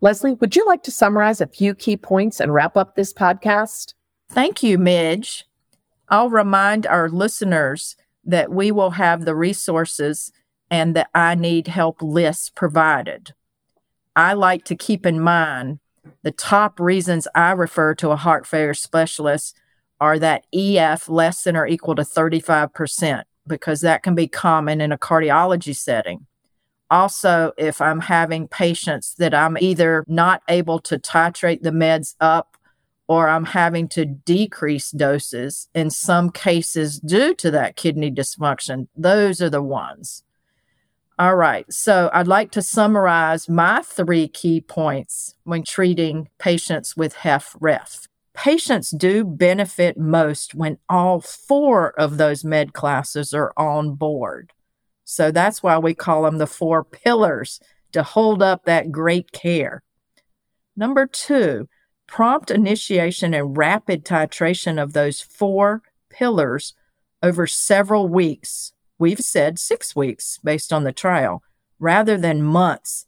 Leslie, 0.00 0.34
would 0.34 0.54
you 0.54 0.64
like 0.64 0.84
to 0.84 0.92
summarize 0.92 1.40
a 1.40 1.46
few 1.46 1.74
key 1.74 1.96
points 1.96 2.38
and 2.38 2.54
wrap 2.54 2.76
up 2.76 2.94
this 2.94 3.12
podcast? 3.12 3.94
Thank 4.28 4.62
you, 4.62 4.78
Midge. 4.78 5.44
I'll 6.08 6.30
remind 6.30 6.86
our 6.86 7.08
listeners 7.08 7.96
that 8.24 8.52
we 8.52 8.70
will 8.70 8.90
have 8.90 9.24
the 9.24 9.34
resources 9.34 10.30
and 10.70 10.94
the 10.94 11.08
I 11.14 11.34
need 11.34 11.66
help 11.66 12.00
list 12.00 12.54
provided. 12.54 13.34
I 14.14 14.34
like 14.34 14.64
to 14.66 14.76
keep 14.76 15.04
in 15.04 15.20
mind 15.20 15.80
the 16.22 16.30
top 16.30 16.78
reasons 16.78 17.26
I 17.34 17.50
refer 17.52 17.94
to 17.96 18.10
a 18.10 18.16
heart 18.16 18.46
failure 18.46 18.74
specialist 18.74 19.56
are 20.00 20.18
that 20.20 20.44
EF 20.52 21.08
less 21.08 21.42
than 21.42 21.56
or 21.56 21.66
equal 21.66 21.96
to 21.96 22.02
35%, 22.02 23.24
because 23.46 23.80
that 23.80 24.02
can 24.02 24.14
be 24.14 24.28
common 24.28 24.80
in 24.80 24.92
a 24.92 24.98
cardiology 24.98 25.74
setting. 25.74 26.26
Also, 26.90 27.52
if 27.58 27.80
I'm 27.80 28.00
having 28.00 28.48
patients 28.48 29.14
that 29.18 29.34
I'm 29.34 29.58
either 29.58 30.04
not 30.06 30.42
able 30.48 30.78
to 30.80 30.98
titrate 30.98 31.62
the 31.62 31.70
meds 31.70 32.14
up 32.20 32.56
or 33.06 33.28
I'm 33.28 33.46
having 33.46 33.88
to 33.90 34.04
decrease 34.04 34.90
doses 34.90 35.68
in 35.74 35.90
some 35.90 36.30
cases 36.30 36.98
due 37.00 37.34
to 37.34 37.50
that 37.50 37.76
kidney 37.76 38.10
dysfunction, 38.10 38.88
those 38.96 39.40
are 39.42 39.50
the 39.50 39.62
ones. 39.62 40.22
All 41.18 41.34
right, 41.34 41.70
so 41.72 42.10
I'd 42.12 42.28
like 42.28 42.52
to 42.52 42.62
summarize 42.62 43.48
my 43.48 43.82
three 43.82 44.28
key 44.28 44.60
points 44.60 45.34
when 45.44 45.64
treating 45.64 46.28
patients 46.38 46.96
with 46.96 47.14
HFrEF 47.16 48.06
patients 48.38 48.90
do 48.90 49.24
benefit 49.24 49.98
most 49.98 50.54
when 50.54 50.78
all 50.88 51.20
four 51.20 51.90
of 51.98 52.18
those 52.18 52.44
med 52.44 52.72
classes 52.72 53.34
are 53.34 53.52
on 53.56 53.96
board. 53.96 54.52
So 55.10 55.30
that's 55.30 55.62
why 55.62 55.78
we 55.78 55.94
call 55.94 56.24
them 56.24 56.36
the 56.36 56.46
four 56.46 56.84
pillars 56.84 57.60
to 57.92 58.02
hold 58.02 58.42
up 58.42 58.66
that 58.66 58.92
great 58.92 59.32
care. 59.32 59.82
Number 60.76 61.06
two, 61.06 61.66
prompt 62.06 62.50
initiation 62.50 63.32
and 63.32 63.56
rapid 63.56 64.04
titration 64.04 64.80
of 64.80 64.92
those 64.92 65.22
four 65.22 65.80
pillars 66.10 66.74
over 67.22 67.46
several 67.46 68.06
weeks. 68.06 68.74
We've 68.98 69.20
said 69.20 69.58
six 69.58 69.96
weeks 69.96 70.38
based 70.44 70.74
on 70.74 70.84
the 70.84 70.92
trial 70.92 71.42
rather 71.78 72.18
than 72.18 72.42
months 72.42 73.06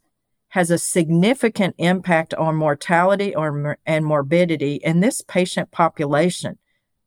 has 0.49 0.71
a 0.71 0.79
significant 0.79 1.75
impact 1.77 2.33
on 2.33 2.55
mortality 2.55 3.35
or, 3.35 3.77
and 3.85 4.03
morbidity 4.03 4.77
in 4.83 5.01
this 5.01 5.21
patient 5.21 5.69
population. 5.69 6.57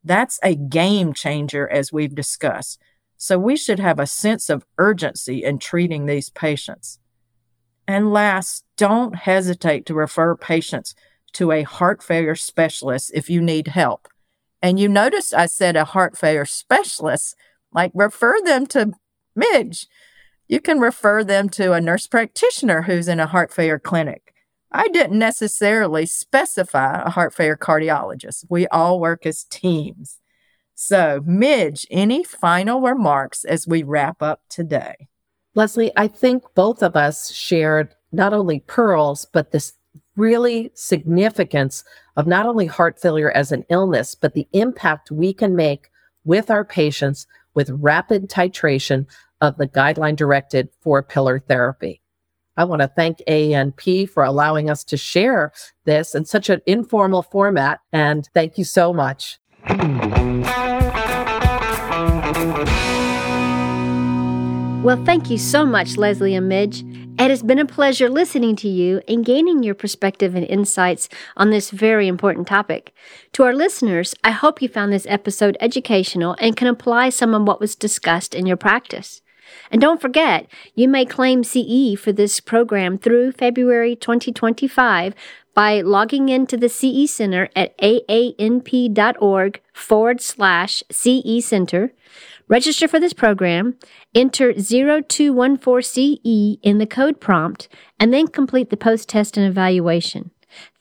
That's 0.05 0.38
a 0.45 0.55
game 0.55 1.14
changer, 1.14 1.68
as 1.68 1.92
we've 1.92 2.14
discussed. 2.14 2.80
So 3.25 3.39
we 3.39 3.57
should 3.57 3.79
have 3.79 3.99
a 3.99 4.07
sense 4.07 4.51
of 4.51 4.66
urgency 4.77 5.43
in 5.43 5.59
treating 5.59 6.05
these 6.05 6.29
patients. 6.29 6.99
And 7.89 8.12
last, 8.12 8.64
don't 8.77 9.14
hesitate 9.14 9.87
to 9.87 9.95
refer 9.95 10.37
patients 10.37 10.95
to 11.33 11.51
a 11.51 11.62
heart 11.62 12.03
failure 12.03 12.35
specialist 12.35 13.11
if 13.14 13.31
you 13.31 13.41
need 13.41 13.68
help. 13.68 14.09
And 14.61 14.79
you 14.79 14.89
notice 14.89 15.33
I 15.33 15.47
said 15.47 15.75
a 15.75 15.87
heart 15.87 16.18
failure 16.18 16.45
specialist, 16.45 17.35
like 17.72 17.93
refer 17.95 18.37
them 18.45 18.66
to 18.66 18.93
Midge 19.35 19.87
you 20.47 20.61
can 20.61 20.79
refer 20.79 21.25
them 21.25 21.49
to 21.49 21.72
a 21.72 21.81
nurse 21.81 22.07
practitioner 22.07 22.83
who's 22.83 23.09
in 23.09 23.20
a 23.20 23.27
heart 23.27 23.53
failure 23.53 23.79
clinic. 23.79 24.35
I 24.70 24.89
didn't 24.89 25.18
necessarily 25.18 26.05
specify 26.05 27.03
a 27.03 27.11
heart 27.11 27.33
failure 27.33 27.57
cardiologist. 27.57 28.45
We 28.49 28.66
all 28.68 29.01
work 29.01 29.25
as 29.25 29.45
teams. 29.45 30.20
So, 30.75 31.22
Midge, 31.25 31.87
any 31.91 32.25
final 32.25 32.81
remarks 32.81 33.45
as 33.45 33.66
we 33.66 33.83
wrap 33.83 34.22
up 34.22 34.43
today? 34.49 35.09
Leslie, 35.55 35.93
I 35.97 36.09
think 36.09 36.43
both 36.55 36.83
of 36.83 36.97
us 36.97 37.33
shared 37.33 37.95
not 38.11 38.33
only 38.33 38.61
pearls, 38.61 39.27
but 39.33 39.53
this 39.53 39.75
really 40.16 40.72
significance 40.75 41.85
of 42.16 42.27
not 42.27 42.47
only 42.47 42.66
heart 42.66 43.01
failure 43.01 43.31
as 43.31 43.53
an 43.53 43.64
illness, 43.68 44.14
but 44.14 44.35
the 44.35 44.49
impact 44.53 45.11
we 45.11 45.33
can 45.33 45.55
make 45.55 45.91
with 46.25 46.51
our 46.51 46.64
patients 46.64 47.27
with 47.55 47.70
rapid 47.70 48.29
titration 48.29 49.07
of 49.41 49.57
the 49.59 49.68
guideline 49.68 50.16
directed 50.16 50.68
four 50.81 51.03
pillar 51.03 51.39
therapy. 51.39 52.01
I 52.57 52.64
want 52.64 52.83
to 52.83 52.89
thank 52.89 53.18
AANP 53.29 54.09
for 54.11 54.22
allowing 54.22 54.70
us 54.70 54.85
to 54.85 54.97
share 54.97 55.53
this 55.85 56.14
in 56.14 56.25
such 56.25 56.49
an 56.49 56.62
informal 56.66 57.22
format. 57.22 57.81
And 57.93 58.29
thank 58.33 58.59
you 58.59 58.64
so 58.64 58.93
much. 58.93 59.39
Well, 64.84 65.02
thank 65.06 65.30
you 65.30 65.38
so 65.38 65.64
much, 65.64 65.96
Leslie 65.96 66.34
and 66.34 66.46
Midge. 66.46 66.84
It 67.18 67.30
has 67.30 67.42
been 67.42 67.58
a 67.58 67.64
pleasure 67.64 68.10
listening 68.10 68.54
to 68.56 68.68
you 68.68 69.00
and 69.08 69.24
gaining 69.24 69.62
your 69.62 69.74
perspective 69.74 70.34
and 70.34 70.44
insights 70.44 71.08
on 71.36 71.48
this 71.48 71.70
very 71.70 72.06
important 72.06 72.46
topic. 72.46 72.92
To 73.32 73.44
our 73.44 73.54
listeners, 73.54 74.14
I 74.22 74.32
hope 74.32 74.60
you 74.60 74.68
found 74.68 74.92
this 74.92 75.06
episode 75.08 75.56
educational 75.60 76.36
and 76.38 76.56
can 76.56 76.68
apply 76.68 77.08
some 77.08 77.32
of 77.32 77.46
what 77.46 77.60
was 77.60 77.74
discussed 77.74 78.34
in 78.34 78.44
your 78.44 78.58
practice. 78.58 79.22
And 79.70 79.80
don't 79.80 80.00
forget, 80.00 80.46
you 80.74 80.88
may 80.88 81.04
claim 81.04 81.44
CE 81.44 81.98
for 81.98 82.12
this 82.12 82.40
program 82.40 82.98
through 82.98 83.32
February 83.32 83.96
2025 83.96 85.14
by 85.55 85.80
logging 85.80 86.28
into 86.28 86.57
the 86.57 86.68
CE 86.68 87.11
Center 87.11 87.48
at 87.55 87.76
aanp.org 87.78 89.61
forward 89.72 90.20
slash 90.20 90.82
CE 90.90 91.44
Center 91.44 91.92
Register 92.46 92.86
for 92.86 93.00
this 93.00 93.14
program, 93.14 93.78
enter 94.14 94.52
0214CE 94.52 96.59
in 96.62 96.78
the 96.78 96.86
code 96.86 97.18
prompt, 97.18 97.68
and 97.98 98.12
then 98.12 98.26
complete 98.26 98.68
the 98.68 98.76
post 98.76 99.09
test 99.09 99.38
and 99.38 99.46
evaluation. 99.46 100.30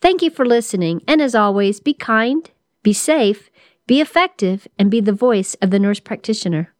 Thank 0.00 0.20
you 0.20 0.30
for 0.30 0.44
listening, 0.44 1.00
and 1.08 1.22
as 1.22 1.34
always, 1.34 1.80
be 1.80 1.94
kind, 1.94 2.50
be 2.82 2.92
safe, 2.92 3.48
be 3.86 4.02
effective, 4.02 4.68
and 4.78 4.90
be 4.90 5.00
the 5.00 5.12
voice 5.12 5.54
of 5.62 5.70
the 5.70 5.78
nurse 5.78 6.00
practitioner. 6.00 6.74